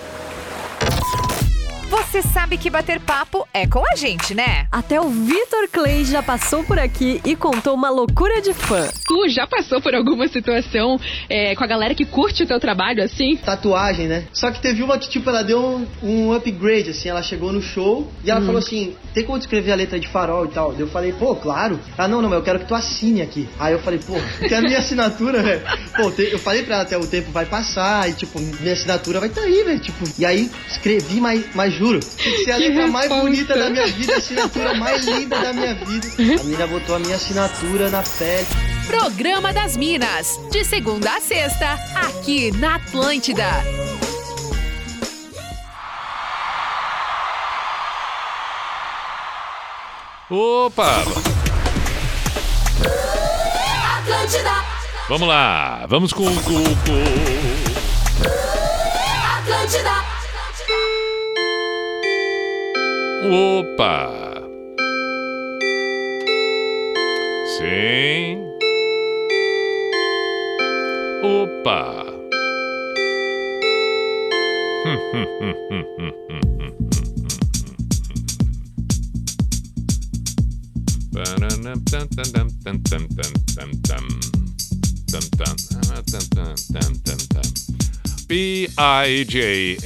[2.13, 4.67] Você sabe que bater papo é com a gente, né?
[4.71, 8.87] Até o Vitor Clay já passou por aqui e contou uma loucura de fã.
[9.07, 13.03] Tu já passou por alguma situação é, com a galera que curte o teu trabalho,
[13.03, 13.35] assim?
[13.37, 14.25] Tatuagem, né?
[14.31, 17.09] Só que teve uma que, tipo, ela deu um, um upgrade, assim.
[17.09, 18.45] Ela chegou no show e ela Uhum.
[18.45, 20.71] falou assim: tem como descrever a letra de farol e tal?
[20.77, 21.79] Eu falei, pô, claro.
[21.97, 23.49] Ah, não, não, mas eu quero que tu assine aqui.
[23.59, 24.13] Aí eu falei, pô,
[24.47, 25.61] tem a minha assinatura, velho.
[25.97, 29.19] Pô, te- eu falei pra ela até o tempo vai passar e, tipo, minha assinatura
[29.19, 29.79] vai estar tá aí, velho.
[29.79, 33.87] Tipo, e aí escrevi, mas, mas juro, se a Que letra mais bonita da minha
[33.87, 36.07] vida, a assinatura mais linda da minha vida.
[36.39, 38.47] A menina botou a minha assinatura na pele.
[38.87, 43.45] Programa das Minas, de segunda a sexta, aqui na Atlântida.
[50.29, 51.03] Opa!
[53.99, 54.51] Atlântida,
[55.09, 56.35] Vamos lá, vamos com o.
[56.43, 57.03] com- com-
[59.37, 59.91] Atlântida,
[63.25, 64.43] Opa!
[67.57, 68.43] Sim.
[71.23, 72.03] Opa!
[88.27, 89.85] P-I-J-A-M-A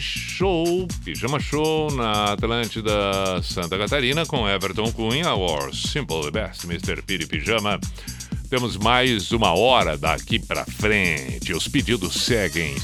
[0.00, 7.02] Show, Pijama Show na Atlântida Santa Catarina com Everton Cunha, or Simple the Best, Mr.
[7.02, 7.80] Piri Pijama.
[8.48, 11.52] Temos mais uma hora daqui pra frente.
[11.52, 12.74] Os pedidos seguem.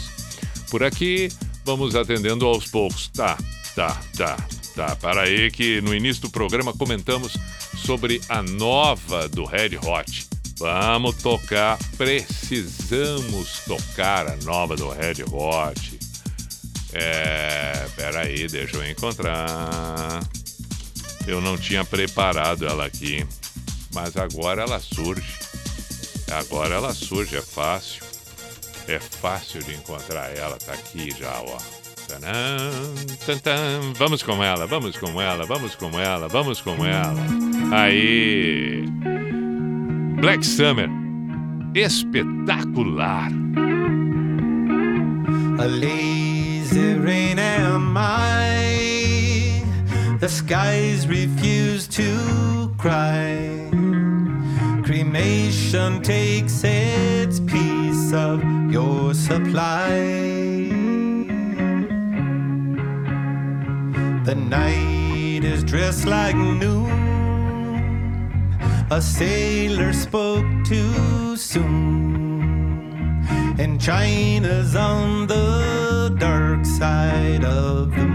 [0.70, 1.30] Por aqui,
[1.64, 3.08] vamos atendendo aos poucos.
[3.08, 3.38] Tá,
[3.74, 4.36] tá, tá,
[4.74, 4.96] tá.
[4.96, 7.36] Para aí que no início do programa comentamos
[7.76, 10.33] sobre a nova do Red Hot.
[10.58, 15.98] Vamos tocar, precisamos tocar a nova do Red Hot.
[16.92, 20.22] É, peraí, deixa eu encontrar.
[21.26, 23.26] Eu não tinha preparado ela aqui,
[23.92, 25.34] mas agora ela surge.
[26.30, 28.04] Agora ela surge, é fácil.
[28.86, 31.58] É fácil de encontrar ela, tá aqui já, ó.
[33.96, 37.26] Vamos com ela, vamos com ela, vamos com ela, vamos com ela.
[37.72, 38.84] Aí.
[40.20, 40.88] Black Summer.
[41.74, 43.28] Espetacular.
[45.58, 49.62] A lazy rain am I.
[50.20, 53.70] The skies refuse to cry.
[54.84, 59.88] Cremation takes its piece of your supply.
[64.24, 67.03] The night is dressed like noon.
[68.90, 73.24] A sailor spoke too soon.
[73.58, 78.13] And China's on the dark side of the moon.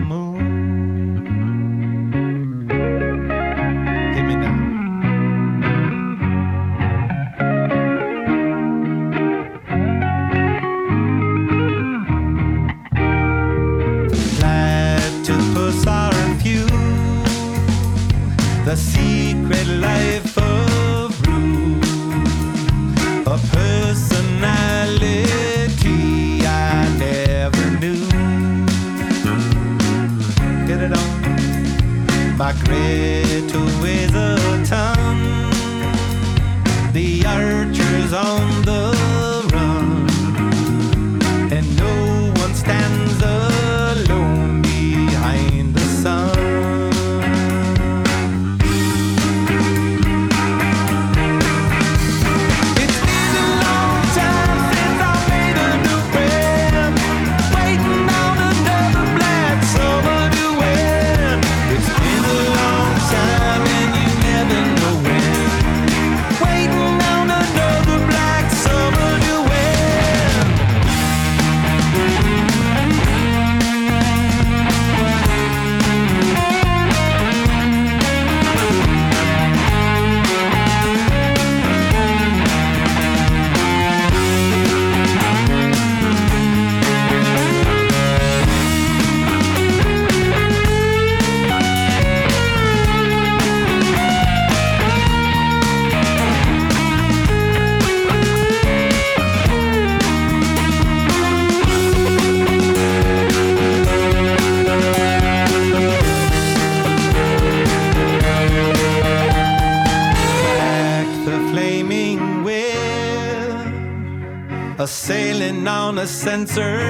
[116.20, 116.89] Sensor.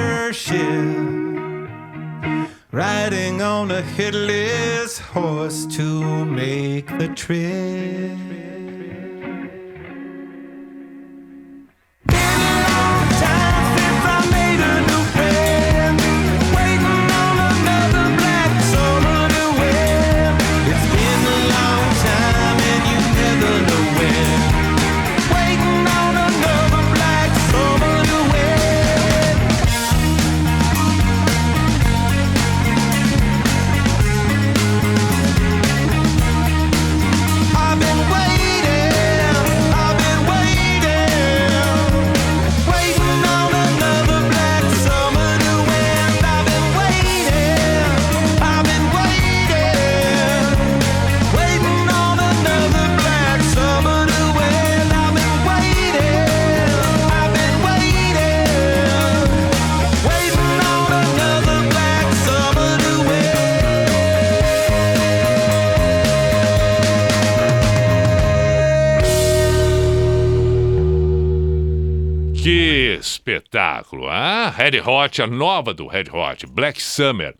[73.90, 74.08] Espetáculo!
[74.08, 77.36] Ah, Red Hot, a nova do Red Hot, Black Summer.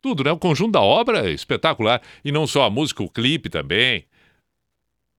[0.00, 0.32] Tudo, né?
[0.32, 2.00] O conjunto da obra é espetacular.
[2.24, 4.06] E não só a música, o clipe também.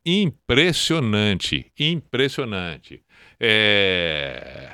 [0.03, 3.03] Impressionante, impressionante.
[3.39, 4.69] É...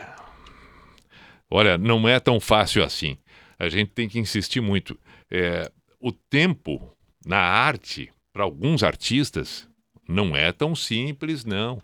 [1.49, 3.17] Olha, não é tão fácil assim.
[3.59, 4.97] A gente tem que insistir muito.
[5.29, 6.95] É, O tempo
[7.25, 9.67] na arte, para alguns artistas,
[10.07, 11.81] não é tão simples, não.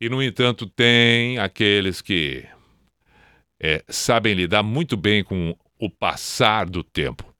[0.00, 2.44] E, no entanto, tem aqueles que
[3.60, 7.34] é, sabem lidar muito bem com o passar do tempo.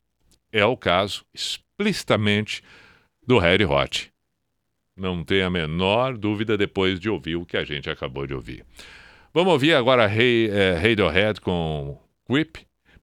[0.53, 2.63] É o caso, explicitamente,
[3.27, 4.13] do Harry Hot.
[4.97, 8.65] Não tem a menor dúvida depois de ouvir o que a gente acabou de ouvir.
[9.35, 12.57] Vamos ouvir agora Hey, é, Radiohead com Creep,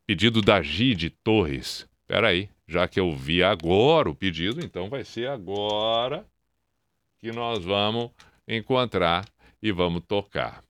[0.07, 1.87] pedido da Gide Torres.
[2.01, 6.25] Espera aí, já que eu vi agora o pedido, então vai ser agora
[7.19, 8.09] que nós vamos
[8.47, 9.25] encontrar
[9.61, 10.63] e vamos tocar.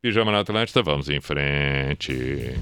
[0.00, 2.54] Pijama na Atlântida, vamos em frente.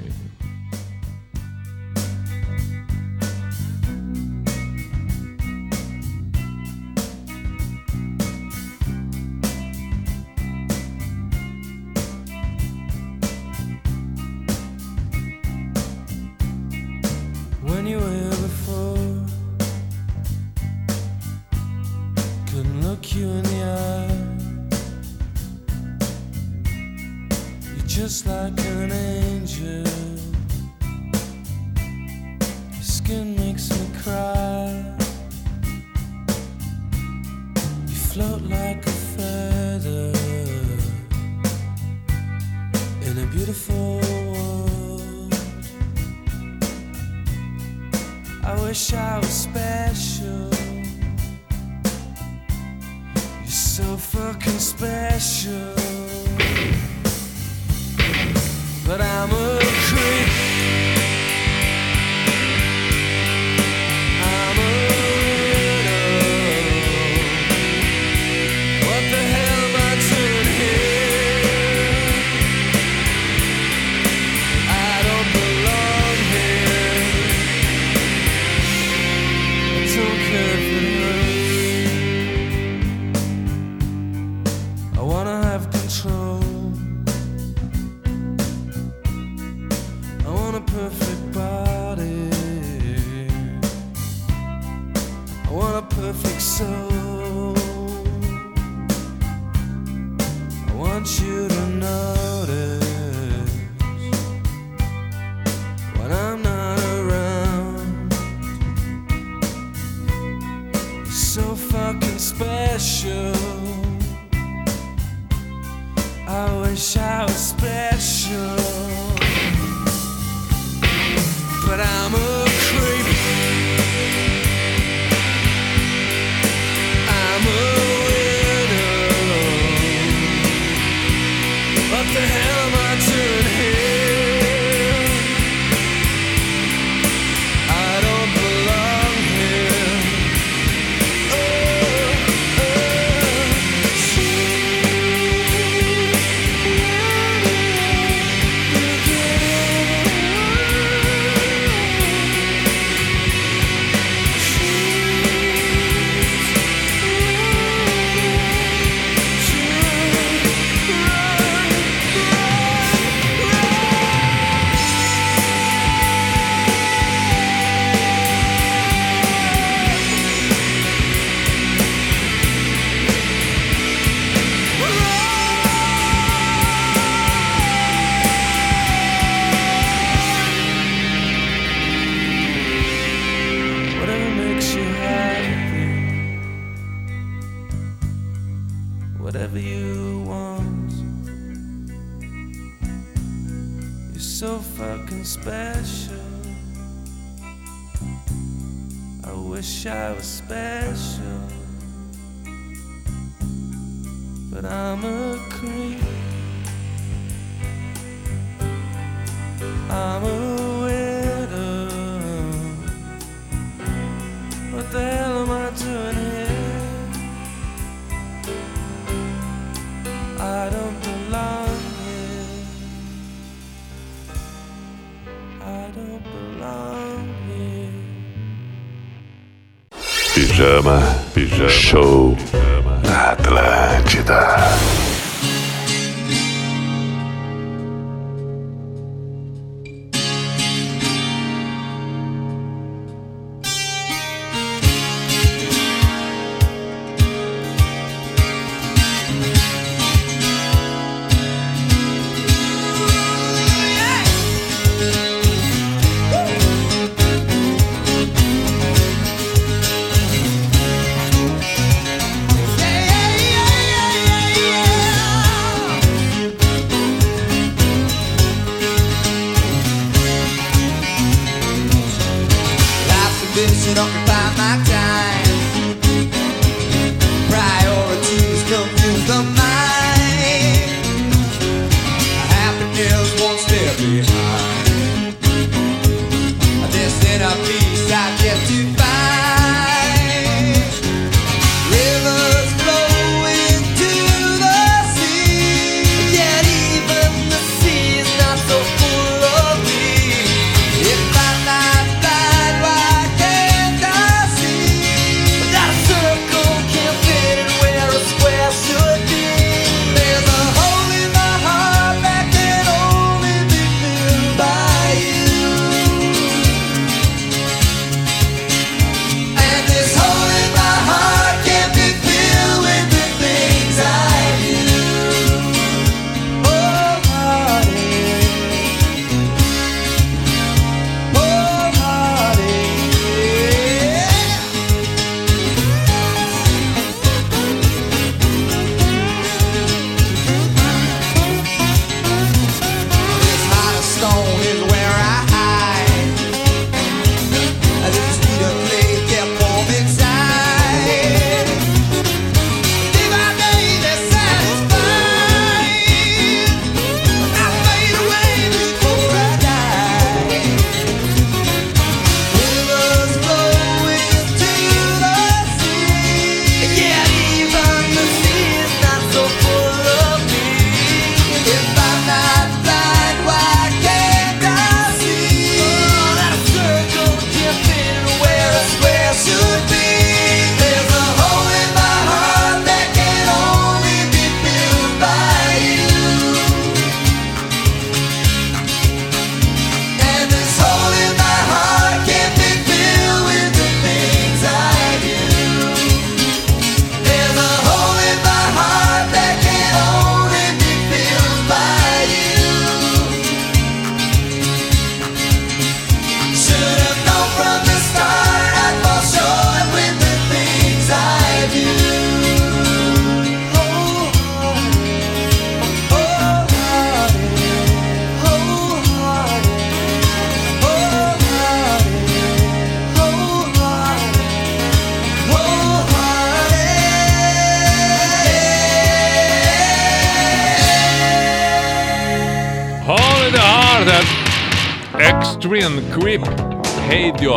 [231.97, 232.56] Show.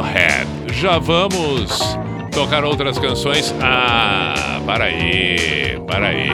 [0.01, 0.47] Radiohead.
[0.73, 1.97] Já vamos
[2.31, 3.53] tocar outras canções.
[3.61, 6.30] Ah, para aí, para aí.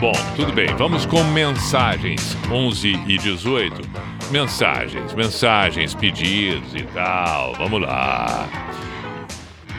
[0.00, 3.82] Bom, tudo bem, vamos com mensagens 11 e 18.
[4.30, 7.54] Mensagens, mensagens, pedidos e tal.
[7.54, 8.48] Vamos lá.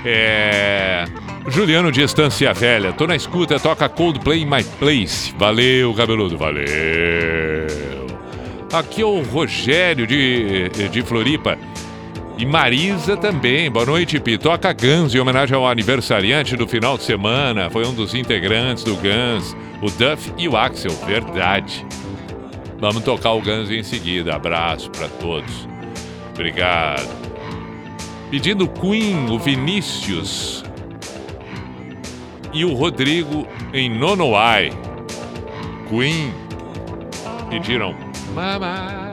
[0.06, 1.06] É.
[1.48, 5.34] Juliano de Estância Velha, tô na escuta, toca Coldplay in My Place.
[5.38, 6.64] Valeu, cabeludo, valeu.
[8.72, 11.58] Aqui é o Rogério de, de Floripa.
[12.38, 13.70] E Marisa também.
[13.70, 14.38] Boa noite, Pi.
[14.38, 17.70] Toca Guns em homenagem ao aniversariante do final de semana.
[17.70, 20.92] Foi um dos integrantes do Guns, o Duff e o Axel.
[21.06, 21.86] Verdade.
[22.80, 24.36] Vamos tocar o Guns em seguida.
[24.36, 25.70] Abraço para todos.
[26.34, 27.08] Obrigado.
[28.32, 30.64] Pedindo Queen, o Vinícius.
[32.52, 34.72] E o Rodrigo em Nonoai.
[35.88, 36.34] Queen.
[37.50, 37.96] Pediram.
[38.34, 39.12] Mama.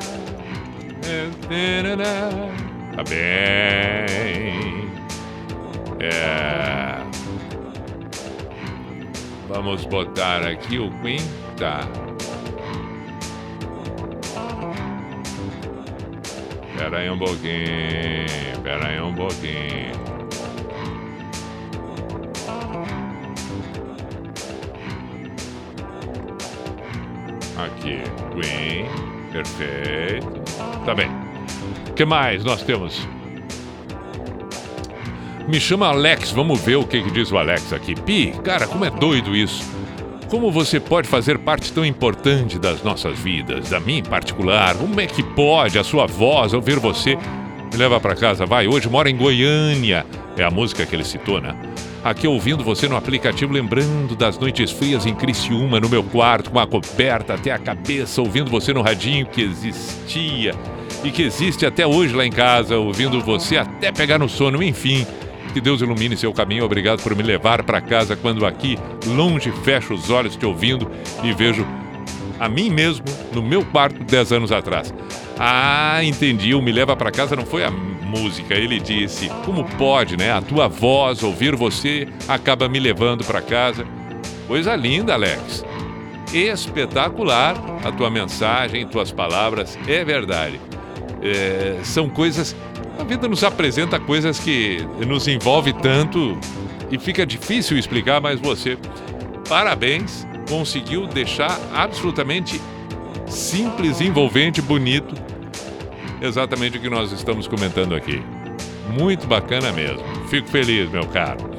[3.01, 4.93] Tá bem.
[6.01, 6.99] É.
[9.49, 11.19] Vamos botar aqui o Queen.
[11.57, 11.89] Tá.
[16.77, 18.61] Pera aí um pouquinho.
[18.63, 19.93] Pera aí um pouquinho.
[27.65, 28.03] Aqui,
[28.35, 28.87] Queen.
[29.33, 30.41] Perfeito.
[30.85, 31.30] Tá bem.
[32.01, 33.07] Que mais nós temos?
[35.47, 37.95] Me chama Alex, vamos ver o que, que diz o Alex aqui.
[37.95, 39.63] Pi, cara, como é doido isso.
[40.31, 44.75] Como você pode fazer parte tão importante das nossas vidas, da minha em particular?
[44.77, 47.19] Como é que pode a sua voz ouvir você?
[47.71, 48.67] Me leva pra casa, vai.
[48.67, 50.07] Hoje mora em Goiânia.
[50.39, 51.55] É a música que ele citou, né?
[52.03, 56.59] Aqui ouvindo você no aplicativo, lembrando das noites frias em Criciúma, no meu quarto, com
[56.59, 60.55] a coberta até a cabeça, ouvindo você no radinho que existia
[61.05, 65.07] e que existe até hoje lá em casa, ouvindo você até pegar no sono, enfim.
[65.53, 66.65] Que Deus ilumine seu caminho.
[66.65, 70.89] Obrigado por me levar para casa quando aqui, longe, fecho os olhos te ouvindo
[71.25, 71.67] e vejo
[72.39, 74.95] a mim mesmo no meu quarto 10 anos atrás.
[75.39, 76.55] Ah, entendi.
[76.55, 78.55] O Me Leva para Casa não foi a música.
[78.55, 80.33] Ele disse: Como pode, né?
[80.33, 83.87] A tua voz, ouvir você, acaba me levando para casa.
[84.47, 85.65] Coisa linda, Alex.
[86.33, 89.79] Espetacular a tua mensagem, tuas palavras.
[89.87, 90.61] É verdade.
[91.23, 92.57] É, são coisas.
[92.99, 96.39] A vida nos apresenta coisas que nos envolve tanto
[96.91, 98.77] e fica difícil explicar, mas você,
[99.49, 102.61] parabéns, conseguiu deixar absolutamente
[103.27, 105.15] simples, envolvente, bonito,
[106.21, 108.23] exatamente o que nós estamos comentando aqui.
[108.99, 110.03] Muito bacana mesmo.
[110.29, 111.51] Fico feliz, meu caro.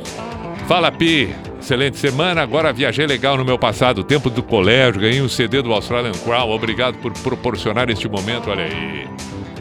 [0.68, 1.34] Fala, Pi.
[1.62, 2.42] Excelente semana.
[2.42, 6.50] Agora viajei legal no meu passado, tempo do colégio, ganhei um CD do Australian Crown.
[6.50, 8.50] Obrigado por proporcionar este momento.
[8.50, 9.08] Olha aí.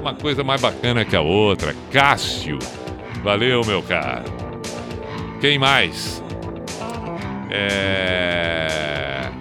[0.00, 1.74] Uma coisa mais bacana que a outra.
[1.92, 2.58] Cássio.
[3.22, 4.24] Valeu, meu caro.
[5.40, 6.22] Quem mais?
[7.50, 8.80] É...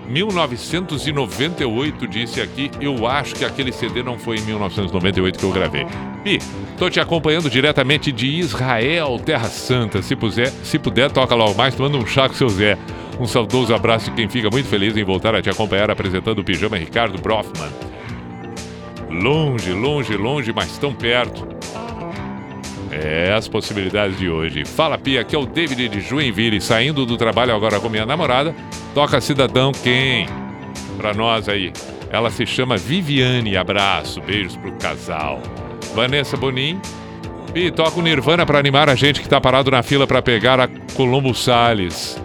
[0.10, 5.86] 1998 disse aqui, eu acho que aquele CD não foi em 1998 que eu gravei.
[6.24, 6.40] Pi,
[6.78, 10.02] tô te acompanhando diretamente de Israel, Terra Santa.
[10.02, 12.76] Se puder, se puder toca logo mais, tomando um chá com seu Zé.
[13.20, 16.44] Um saudoso abraço de quem fica muito feliz em voltar a te acompanhar apresentando o
[16.44, 17.89] Pijama Ricardo Brofman.
[19.10, 21.48] Longe, longe, longe, mas tão perto.
[22.92, 24.66] É as possibilidades de hoje.
[24.66, 28.56] Fala, Pia, aqui é o David de Joinville, saindo do trabalho agora com minha namorada.
[28.94, 30.28] Toca Cidadão quem?
[30.98, 31.72] Pra nós aí.
[32.10, 33.56] Ela se chama Viviane.
[33.56, 35.42] Abraço, beijos pro casal.
[35.94, 36.80] Vanessa Bonin.
[37.54, 40.60] E toca o Nirvana pra animar a gente que tá parado na fila pra pegar
[40.60, 42.22] a Colombo Salles.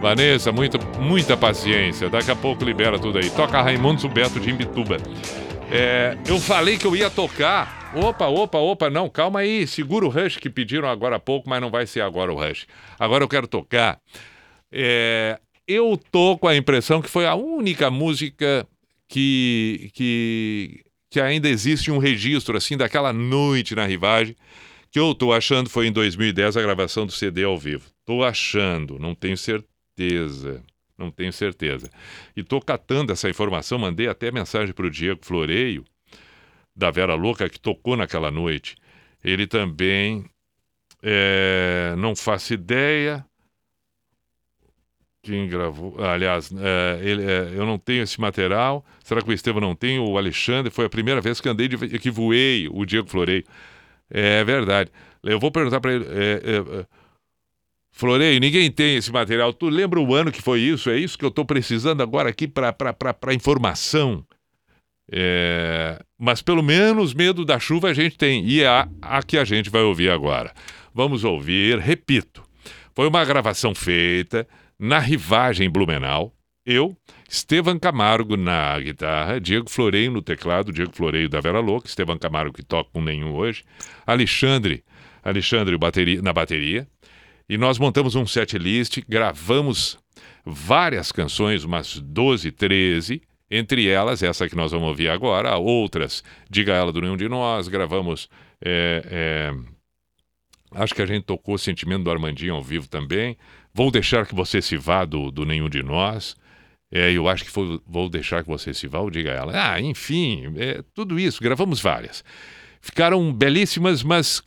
[0.00, 2.08] Vanessa, muita, muita paciência.
[2.08, 3.30] Daqui a pouco libera tudo aí.
[3.30, 4.98] Toca Raimundo Subeto de Imbituba.
[5.76, 7.92] É, eu falei que eu ia tocar.
[7.96, 9.66] Opa, opa, opa, não, calma aí.
[9.66, 12.68] Segura o Rush que pediram agora há pouco, mas não vai ser agora o Rush.
[12.96, 13.98] Agora eu quero tocar.
[14.70, 15.36] É,
[15.66, 18.64] eu tô com a impressão que foi a única música
[19.08, 24.36] que, que, que ainda existe um registro assim daquela noite na rivagem
[24.92, 27.90] que eu tô achando foi em 2010 a gravação do CD ao vivo.
[28.06, 30.62] Tô achando, não tenho certeza.
[30.96, 31.90] Não tenho certeza.
[32.36, 35.84] E tô catando essa informação, mandei até mensagem pro Diego Floreio,
[36.74, 38.76] da Vera Louca, que tocou naquela noite.
[39.22, 40.24] Ele também
[41.02, 43.24] é, não faço ideia.
[45.22, 45.96] Quem gravou?
[46.04, 48.84] Aliás, é, ele, é, eu não tenho esse material.
[49.02, 49.98] Será que o Estevam não tem?
[49.98, 53.44] O Alexandre foi a primeira vez que andei de, que voei o Diego Floreio.
[54.10, 54.90] É verdade.
[55.22, 56.04] Eu vou perguntar para ele.
[57.96, 59.52] Floreio, ninguém tem esse material.
[59.52, 60.90] Tu lembra o ano que foi isso?
[60.90, 64.26] É isso que eu estou precisando agora aqui para informação.
[65.12, 68.44] É, mas pelo menos medo da chuva a gente tem.
[68.44, 70.52] E é a, a que a gente vai ouvir agora.
[70.92, 72.42] Vamos ouvir, repito.
[72.96, 74.44] Foi uma gravação feita
[74.76, 76.34] na Rivagem Blumenau.
[76.66, 76.96] Eu,
[77.28, 82.54] Estevam Camargo na guitarra, Diego Floreio no teclado, Diego Floreio da Vera Louca, Estevam Camargo
[82.54, 83.62] que toca com nenhum hoje,
[84.04, 84.82] Alexandre,
[85.22, 86.88] Alexandre bateria, na bateria.
[87.48, 89.98] E nós montamos um set list, gravamos
[90.44, 96.72] várias canções, umas 12, 13, entre elas essa que nós vamos ouvir agora, outras, Diga
[96.72, 98.28] Ela do Nenhum de Nós, gravamos.
[98.64, 99.54] É, é,
[100.72, 103.36] acho que a gente tocou Sentimento do Armandinho ao vivo também.
[103.72, 106.36] Vou deixar que você se vá do, do Nenhum de Nós.
[106.90, 109.52] É, eu acho que foi, vou deixar que você se vá, ou diga ela.
[109.54, 112.24] Ah, enfim, é, tudo isso, gravamos várias.
[112.80, 114.42] Ficaram belíssimas, mas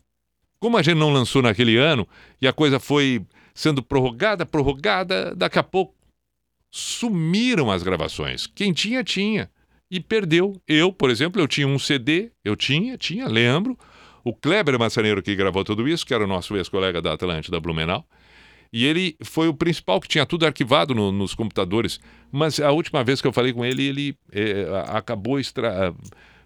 [0.60, 2.08] como a gente não lançou naquele ano
[2.42, 3.22] e a coisa foi
[3.54, 5.94] sendo prorrogada, prorrogada, daqui a pouco
[6.72, 8.48] sumiram as gravações.
[8.48, 9.50] Quem tinha, tinha.
[9.90, 10.62] E perdeu.
[10.68, 13.78] Eu, por exemplo, eu tinha um CD, eu tinha, tinha, lembro.
[14.24, 18.06] O Kleber Massaneiro que gravou tudo isso, que era o nosso ex-colega da Atlântida Blumenau.
[18.72, 22.02] E ele foi o principal que tinha tudo arquivado no- nos computadores.
[22.30, 25.94] Mas a última vez que eu falei com ele, ele eh, a- acabou extra...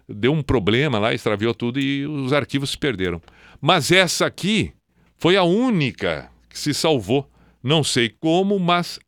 [0.08, 3.20] deu um problema lá, extraviou tudo e os arquivos se perderam.
[3.64, 4.72] Mas essa aqui
[5.16, 7.30] foi a única que se salvou.
[7.62, 8.98] Não sei como, mas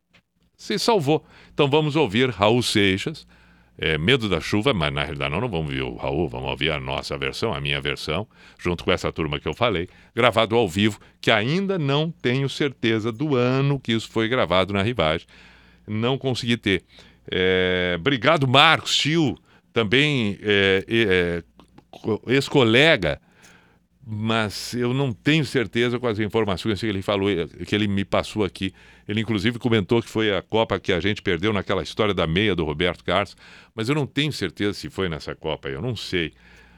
[0.57, 1.27] se salvou.
[1.53, 3.27] Então vamos ouvir Raul Seixas,
[3.77, 6.71] é, Medo da Chuva, mas na realidade não, não vamos ouvir o Raul, vamos ouvir
[6.71, 10.69] a nossa versão, a minha versão, junto com essa turma que eu falei, gravado ao
[10.69, 15.27] vivo, que ainda não tenho certeza do ano que isso foi gravado na Rivagem.
[15.85, 16.85] Não consegui ter.
[17.29, 19.37] É, obrigado, Marcos Tio,
[19.73, 21.43] também é, é,
[21.91, 23.21] co- ex-colega
[24.07, 27.29] mas eu não tenho certeza com as informações que ele falou,
[27.67, 28.75] que ele me passou aqui.
[29.09, 32.55] Ele inclusive comentou que foi a Copa que a gente perdeu naquela história da meia
[32.55, 33.35] do Roberto Carlos,
[33.75, 36.33] mas eu não tenho certeza se foi nessa Copa, eu não sei.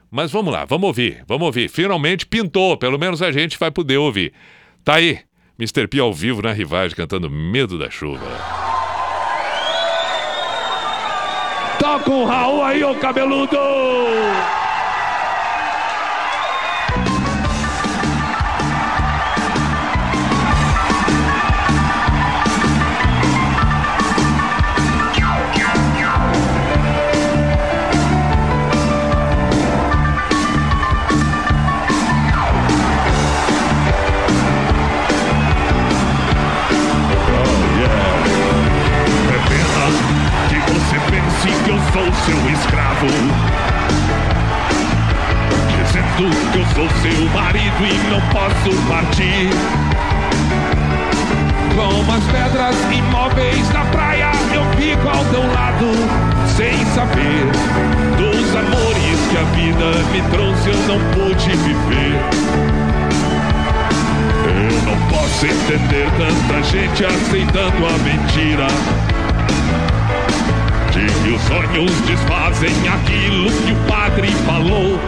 [0.09, 1.69] Mas vamos lá, vamos ouvir, vamos ouvir.
[1.69, 4.33] Finalmente pintou, pelo menos a gente vai poder ouvir.
[4.85, 5.19] Tá aí,
[5.59, 5.89] Mr.
[5.89, 8.25] P ao vivo na Rivagem cantando Medo da Chuva.
[11.81, 13.59] Toca o Raul aí, ô cabeludo!
[42.27, 43.07] Seu escravo.
[45.69, 49.51] Dizendo que eu sou seu marido e não posso partir.
[51.77, 55.87] Com as pedras imóveis na praia, eu fico ao teu lado,
[56.57, 57.47] sem saber
[58.17, 62.17] Dos amores que a vida me trouxe, eu não pude viver.
[64.49, 69.16] Eu não posso entender tanta gente aceitando a mentira.
[70.97, 74.99] Que os sonhos desfazem aquilo que o padre falou.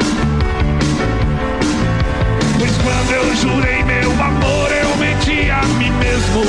[2.59, 6.43] Pois quando eu jurei meu amor, eu menti a mim mesmo.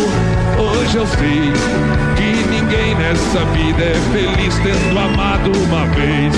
[0.59, 1.53] Hoje eu sei
[2.17, 6.35] que ninguém nessa vida é feliz tendo amado uma vez.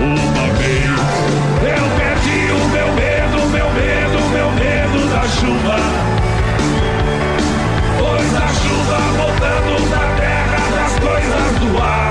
[0.00, 1.22] Uma vez.
[1.62, 5.76] Eu perdi o meu medo, meu medo, meu medo da chuva.
[8.00, 12.01] Pois a chuva voltando da terra, das coisas do ar.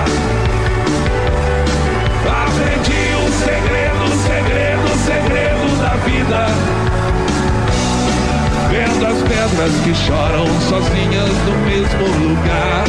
[5.92, 6.46] Da vida.
[8.70, 12.86] Vendo as pedras que choram sozinhas no mesmo lugar.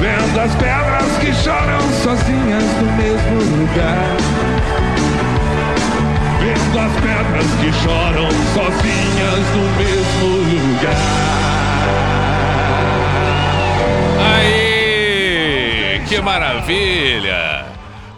[0.00, 4.16] Vendo as pedras que choram sozinhas no mesmo lugar.
[6.40, 10.96] Vendo as pedras que choram sozinhas no mesmo lugar.
[14.38, 16.00] Aê!
[16.06, 17.65] Que maravilha!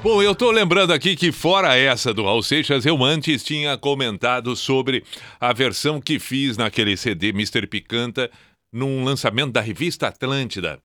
[0.00, 4.54] Bom, eu tô lembrando aqui que fora essa do Raul Seixas, eu antes tinha comentado
[4.54, 5.02] sobre
[5.40, 7.66] a versão que fiz naquele CD Mr.
[7.66, 8.30] Picanta
[8.72, 10.80] num lançamento da revista Atlântida.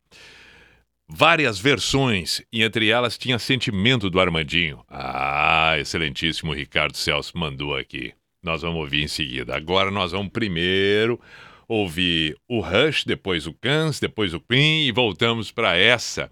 [1.08, 4.84] Várias versões, e entre elas tinha Sentimento do Armandinho.
[4.90, 8.14] Ah, excelentíssimo Ricardo Celso mandou aqui.
[8.42, 9.56] Nós vamos ouvir em seguida.
[9.56, 11.20] Agora nós vamos primeiro
[11.68, 16.32] ouvir o Rush, depois o Cans, depois o Queen e voltamos para essa,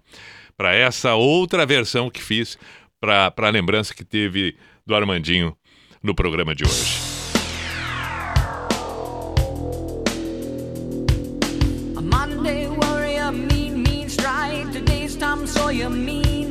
[0.56, 2.58] para essa outra versão que fiz
[3.00, 4.56] para a lembrança que teve
[4.86, 5.56] do Armandinho
[6.02, 7.00] no programa de hoje.
[11.96, 14.02] A Monday warrior, mean, mean.
[14.72, 15.16] Today's
[15.90, 16.41] mean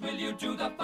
[0.00, 0.83] will you do the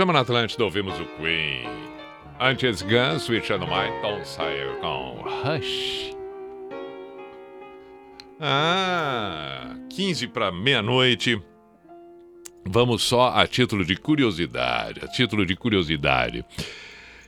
[0.00, 1.68] Pijama na Atlântida, ouvimos o Queen.
[2.40, 6.16] Antes Guns, Switch and My, Tom Sawyer com Hush.
[8.40, 11.38] Ah, 15 para meia-noite.
[12.64, 15.04] Vamos só a título de curiosidade.
[15.04, 16.46] A título de curiosidade.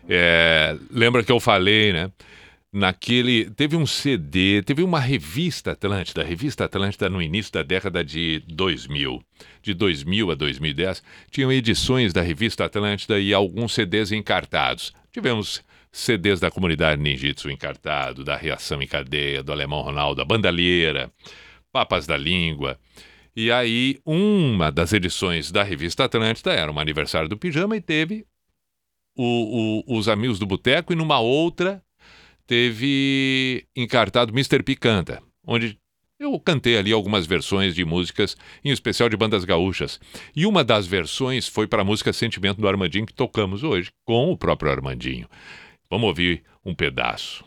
[0.08, 2.10] É, lembra que eu falei, né?
[2.72, 3.50] Naquele.
[3.50, 9.22] Teve um CD, teve uma revista Atlântida, revista Atlântida no início da década de 2000.
[9.62, 14.94] De 2000 a 2010, tinham edições da revista Atlântida e alguns CDs encartados.
[15.12, 15.62] Tivemos
[15.92, 21.12] CDs da comunidade ninjitsu encartado, da Reação em Cadeia, do Alemão Ronaldo, da Bandalheira,
[21.70, 22.78] Papas da Língua.
[23.36, 28.24] E aí, uma das edições da revista Atlântida era um aniversário do pijama e teve
[29.14, 31.82] o- o- os Amigos do Boteco, e numa outra
[32.46, 34.62] teve encartado Mr.
[34.62, 35.78] P Canta, onde
[36.18, 39.98] eu cantei ali algumas versões de músicas, em especial de bandas gaúchas.
[40.34, 44.30] E uma das versões foi para a música Sentimento do Armandinho, que tocamos hoje, com
[44.30, 45.28] o próprio Armandinho.
[45.90, 47.44] Vamos ouvir um pedaço.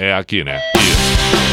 [0.00, 0.60] É aqui, né?
[0.76, 1.49] Isso.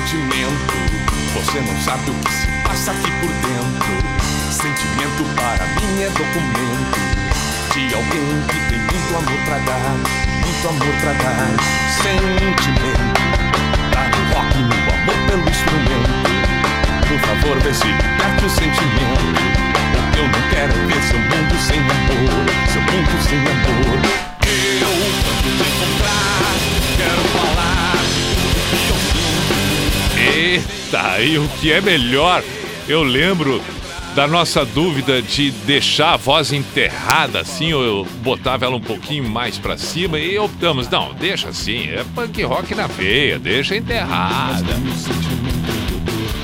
[0.00, 0.72] Sentimento,
[1.34, 3.92] você não sabe o que se passa aqui por dentro.
[4.50, 6.98] Sentimento para mim é documento
[7.74, 10.00] de alguém que tem muito amor pra dar,
[10.40, 11.52] muito amor pra dar.
[12.00, 13.20] Sentimento,
[13.92, 16.30] tá no rock, no amor pelo instrumento.
[17.06, 19.42] Por favor, vê se liberte o sentimento.
[20.16, 24.00] Eu não quero é ver seu mundo sem amor, seu mundo sem amor.
[24.80, 24.92] Eu,
[25.24, 26.56] quando te encontrar,
[26.96, 27.80] quero falar
[28.88, 29.09] eu.
[30.20, 32.42] Eita, e o que é melhor?
[32.88, 33.62] Eu lembro
[34.14, 39.28] da nossa dúvida de deixar a voz enterrada assim, ou eu botava ela um pouquinho
[39.28, 44.74] mais pra cima e optamos, não, deixa assim, é punk rock na veia, deixa enterrada.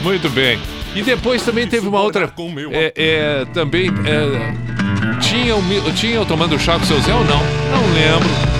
[0.02, 0.58] Muito bem.
[0.94, 2.32] E depois também teve uma outra.
[2.72, 3.88] É, é, também.
[3.88, 5.54] é, tinha,
[5.92, 7.40] tinha eu tomando chá com o seu Zé ou não?
[7.70, 8.55] Não lembro.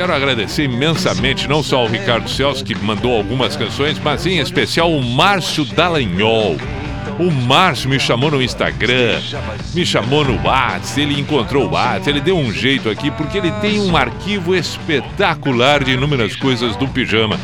[0.00, 4.90] Quero agradecer imensamente não só ao Ricardo Celso, que mandou algumas canções, mas em especial
[4.90, 6.56] o Márcio Dallagnol.
[7.18, 9.20] O Márcio me chamou no Instagram,
[9.74, 13.52] me chamou no WhatsApp, ele encontrou o WhatsApp, ele deu um jeito aqui, porque ele
[13.60, 17.38] tem um arquivo espetacular de inúmeras coisas do pijama.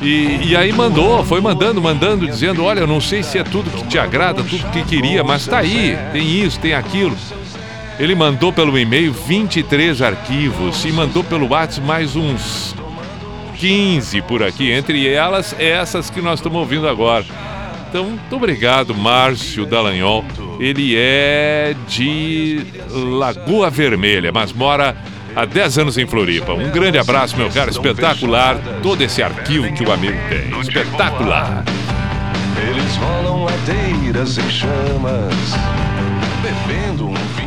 [0.00, 3.70] E, e aí mandou, foi mandando, mandando, dizendo: Olha, eu não sei se é tudo
[3.70, 7.14] que te agrada, tudo que queria, mas tá aí, tem isso, tem aquilo.
[8.00, 12.74] Ele mandou pelo e-mail 23 arquivos e mandou pelo WhatsApp mais uns
[13.58, 17.26] 15 por aqui, entre elas essas que nós estamos ouvindo agora.
[17.90, 20.24] Então, muito obrigado, Márcio Dallagnol.
[20.58, 24.96] Ele é de Lagoa Vermelha, mas mora
[25.36, 26.54] há 10 anos em Floripa.
[26.54, 27.70] Um grande abraço, meu cara.
[27.70, 30.58] Espetacular todo esse arquivo que o amigo tem.
[30.58, 31.64] Espetacular.
[32.66, 35.99] Eles rolam ladeiras em chamas.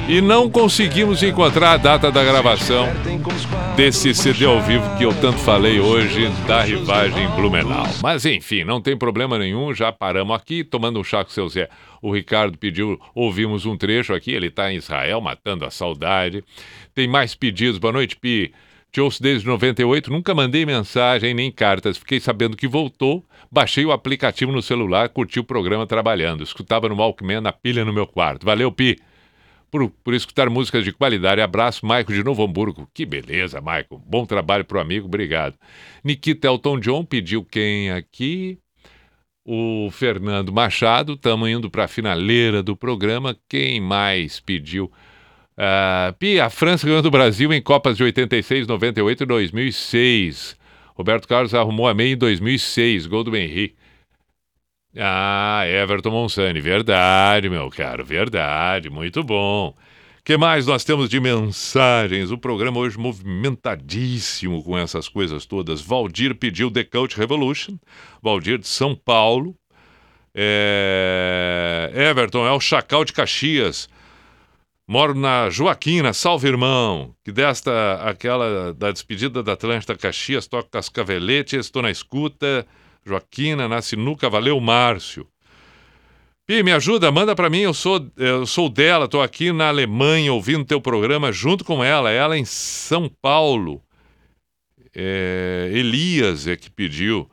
[0.08, 2.88] E não conseguimos encontrar a data da gravação
[3.76, 7.88] desse CD ao vivo que eu tanto falei hoje da rivagem Blumenau.
[8.04, 11.50] Mas enfim, não tem problema nenhum, já paramos aqui tomando um chá com o seu
[11.50, 11.70] Zé.
[12.02, 16.44] O Ricardo pediu, ouvimos um trecho aqui, ele está em Israel matando a saudade.
[16.94, 18.54] Tem mais pedidos, boa noite, Pi.
[18.94, 21.98] Te ouço desde 98, nunca mandei mensagem nem cartas.
[21.98, 26.44] Fiquei sabendo que voltou, baixei o aplicativo no celular, curti o programa trabalhando.
[26.44, 28.46] Escutava no Walkman na pilha no meu quarto.
[28.46, 28.98] Valeu, Pi
[29.74, 31.42] por, por escutar músicas de qualidade.
[31.42, 32.88] Abraço, Maico de Novo Hamburgo.
[32.94, 33.98] Que beleza, Maico.
[34.06, 35.58] Bom trabalho pro amigo, obrigado.
[36.04, 38.60] Nikita Elton John pediu quem aqui?
[39.44, 41.14] O Fernando Machado.
[41.14, 43.36] Estamos indo para a finaleira do programa.
[43.50, 44.92] Quem mais pediu?
[45.58, 46.14] Ah,
[46.44, 50.58] a França ganhou do Brasil em Copas de 86, 98 e 2006.
[50.96, 53.76] Roberto Carlos arrumou a meia em 2006, gol do Henrique.
[54.96, 59.76] Ah, Everton Monsani, verdade, meu caro, verdade, muito bom.
[60.24, 62.32] que mais nós temos de mensagens?
[62.32, 65.82] O programa hoje movimentadíssimo com essas coisas todas.
[65.82, 67.78] Valdir pediu The Coach Revolution,
[68.22, 69.56] Valdir de São Paulo.
[70.36, 71.92] É...
[71.96, 73.90] Everton é o Chacal de Caxias.
[74.88, 77.16] Moro na Joaquina, salve irmão.
[77.24, 82.68] Que desta, aquela da despedida da Atlântida Caxias, toca Cascavelete, estou na escuta.
[83.06, 85.28] Joaquina, na sinuca, valeu Márcio.
[86.46, 90.34] Pi, me ajuda, manda pra mim, eu sou, eu sou dela, tô aqui na Alemanha
[90.34, 93.82] ouvindo teu programa junto com ela, ela em São Paulo.
[94.94, 97.30] É, Elias é que pediu.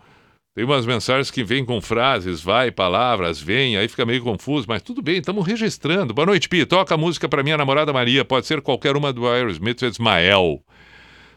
[0.52, 4.82] Tem umas mensagens que vêm com frases, vai, palavras, vem, aí fica meio confuso, mas
[4.82, 6.12] tudo bem, estamos registrando.
[6.12, 6.66] Boa noite, Pi.
[6.66, 10.60] Toca a música para minha namorada Maria, pode ser qualquer uma do Aerosmith Ismael.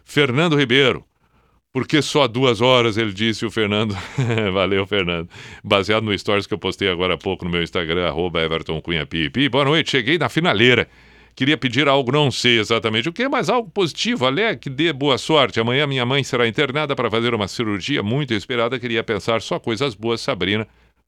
[0.03, 1.05] Fernando Ribeiro.
[1.71, 3.95] Porque só duas horas, ele disse o Fernando.
[4.51, 5.29] Valeu, Fernando.
[5.63, 9.05] Baseado no stories que eu postei agora há pouco no meu Instagram, arroba Everton Cunha
[9.05, 9.29] Pi.
[9.29, 10.87] Pi, boa noite, cheguei na finaleira.
[11.35, 15.17] Queria pedir algo, não sei exatamente o que, mas algo positivo, alegre, que dê boa
[15.17, 15.59] sorte.
[15.59, 18.79] Amanhã minha mãe será internada para fazer uma cirurgia muito esperada.
[18.79, 20.67] Queria pensar só coisas boas, Sabrina.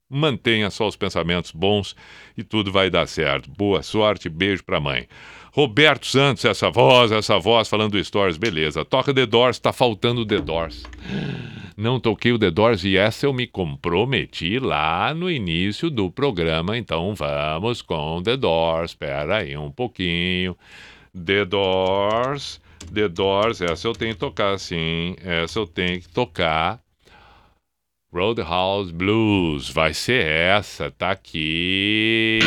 [0.10, 1.95] Mantenha só os pensamentos bons
[2.38, 3.49] e tudo vai dar certo.
[3.49, 5.07] Boa sorte, beijo pra mãe.
[5.52, 8.86] Roberto Santos, essa voz, essa voz falando do Stories, beleza.
[8.86, 10.84] Toca The Doors, tá faltando The Doors.
[11.77, 16.77] Não toquei o The Doors e essa eu me comprometi lá no início do programa,
[16.77, 18.91] então vamos com The Doors.
[18.91, 20.56] Espera aí um pouquinho.
[21.14, 22.61] The Doors,
[22.94, 26.84] The Doors, essa eu tenho que tocar sim, essa eu tenho que tocar.
[28.15, 32.39] Roadhouse Blues, vai ser essa, tá aqui.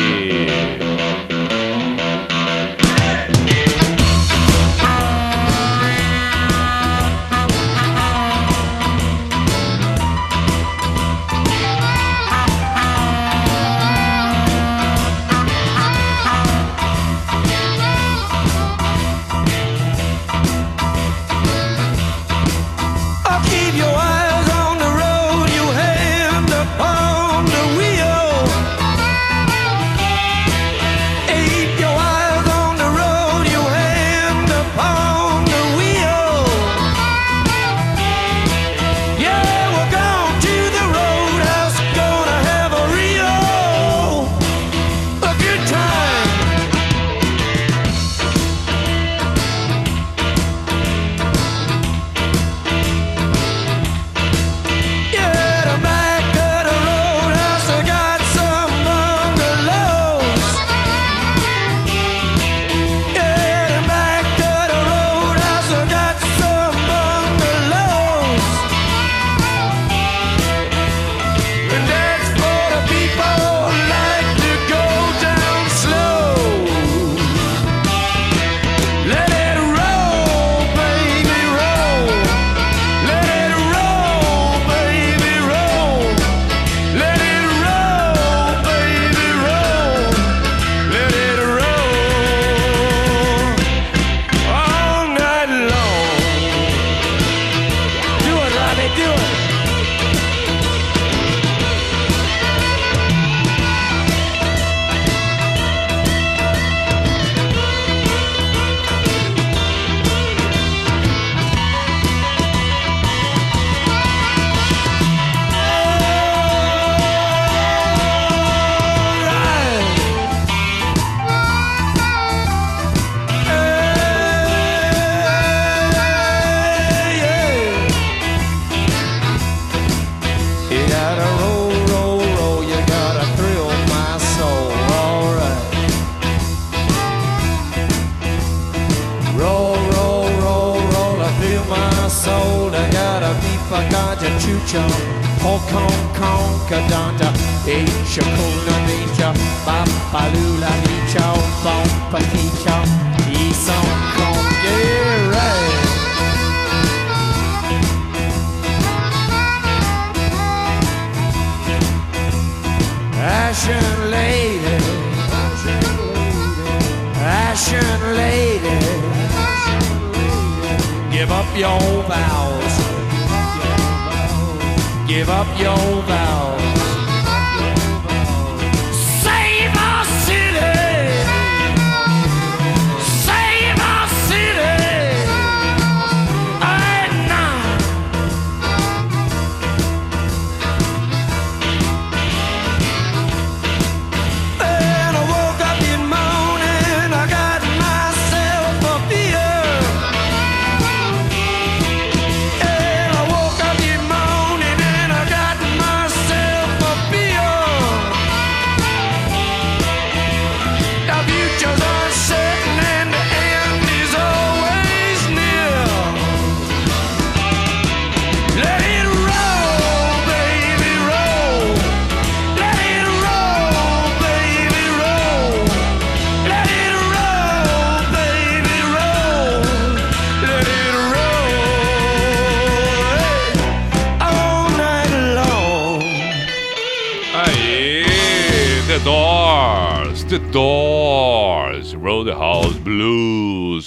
[175.09, 176.78] Give up your vows.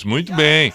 [0.05, 0.73] Muito bem.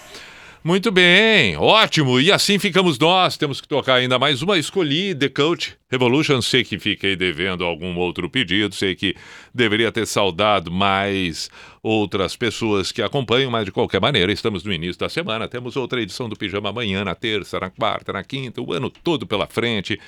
[0.62, 2.20] Muito bem, ótimo.
[2.20, 3.36] E assim ficamos nós.
[3.36, 4.58] Temos que tocar ainda mais uma.
[4.58, 6.42] Escolhi The Coach Revolution.
[6.42, 8.74] Sei que fiquei devendo algum outro pedido.
[8.74, 9.14] Sei que
[9.54, 11.48] deveria ter saudado mais
[11.82, 15.48] outras pessoas que acompanham, mas de qualquer maneira, estamos no início da semana.
[15.48, 19.26] Temos outra edição do Pijama amanhã, na terça, na quarta, na quinta, o ano todo
[19.26, 19.98] pela frente.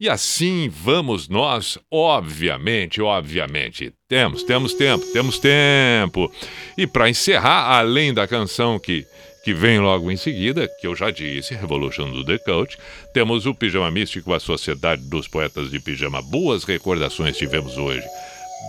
[0.00, 3.92] E assim vamos nós, obviamente, obviamente.
[4.08, 6.30] Temos, temos tempo, temos tempo.
[6.76, 9.06] E para encerrar, além da canção que,
[9.44, 12.76] que vem logo em seguida, que eu já disse, Revolution do The Coach,
[13.14, 16.20] temos o Pijama Místico, a Sociedade dos Poetas de Pijama.
[16.20, 18.04] Boas recordações tivemos hoje.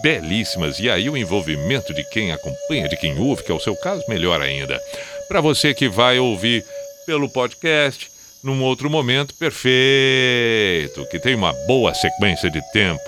[0.02, 0.80] Belíssimas.
[0.80, 4.04] E aí o envolvimento de quem acompanha, de quem ouve, que é o seu caso,
[4.08, 4.80] melhor ainda.
[5.28, 6.64] Para você que vai ouvir
[7.06, 8.13] pelo podcast,
[8.44, 13.02] num outro momento, perfeito, que tem uma boa sequência de tempo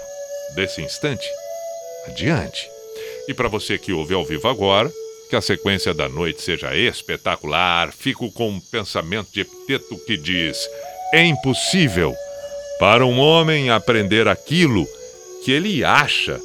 [0.56, 1.28] desse instante
[2.08, 2.70] adiante.
[3.28, 4.90] E para você que ouve ao vivo agora,
[5.30, 10.58] que a sequência da noite seja espetacular, fico com um pensamento de epiteto que diz:
[11.14, 12.16] é impossível
[12.80, 14.88] para um homem aprender aquilo
[15.44, 16.40] que ele acha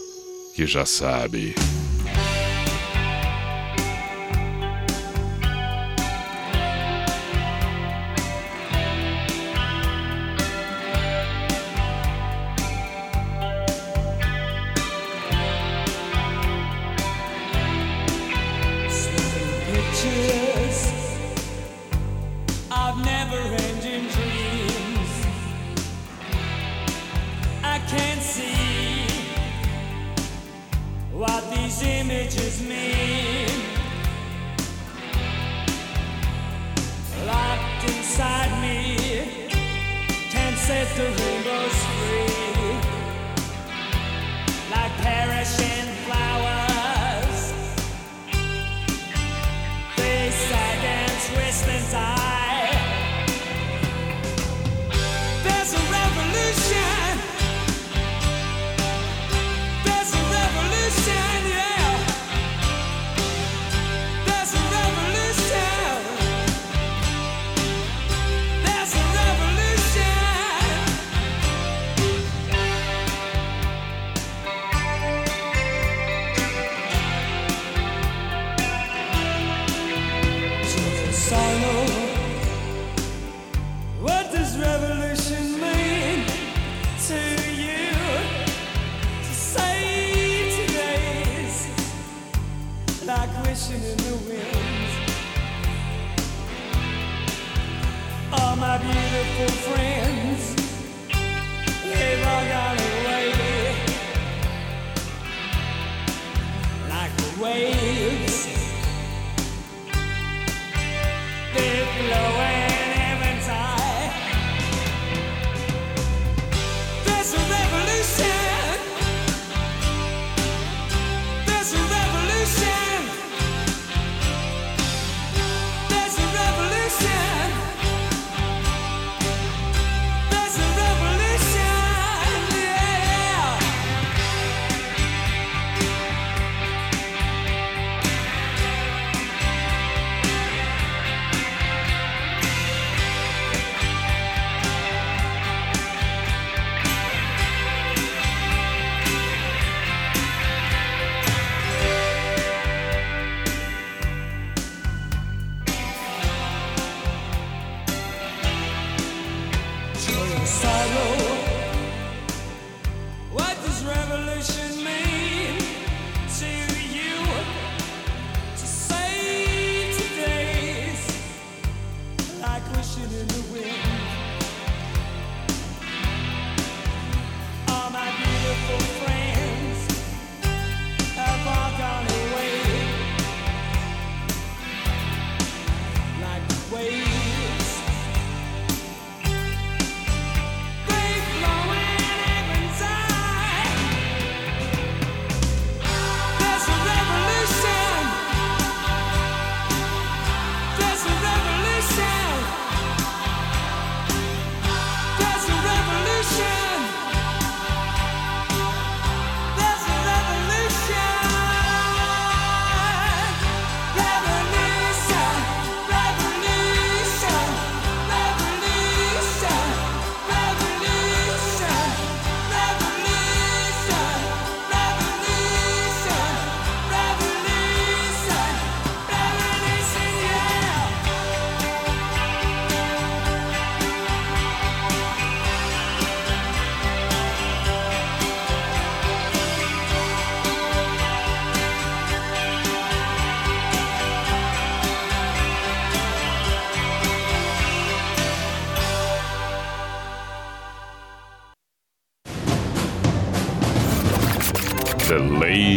[0.55, 1.55] que já sabe.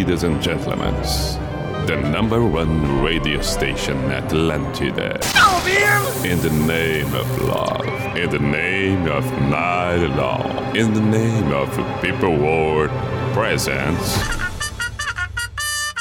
[0.04, 0.94] Ladies and gentlemen,
[1.88, 5.16] the number one radio station Atlantida.
[6.26, 7.86] In the name of love,
[8.18, 11.70] in the name of night long, in the name of
[12.02, 12.90] people world
[13.32, 14.18] presence.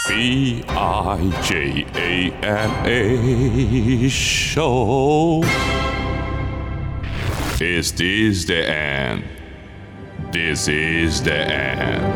[0.09, 5.45] B I J A N A show.
[7.61, 9.23] Is this the end?
[10.33, 12.12] This is the end.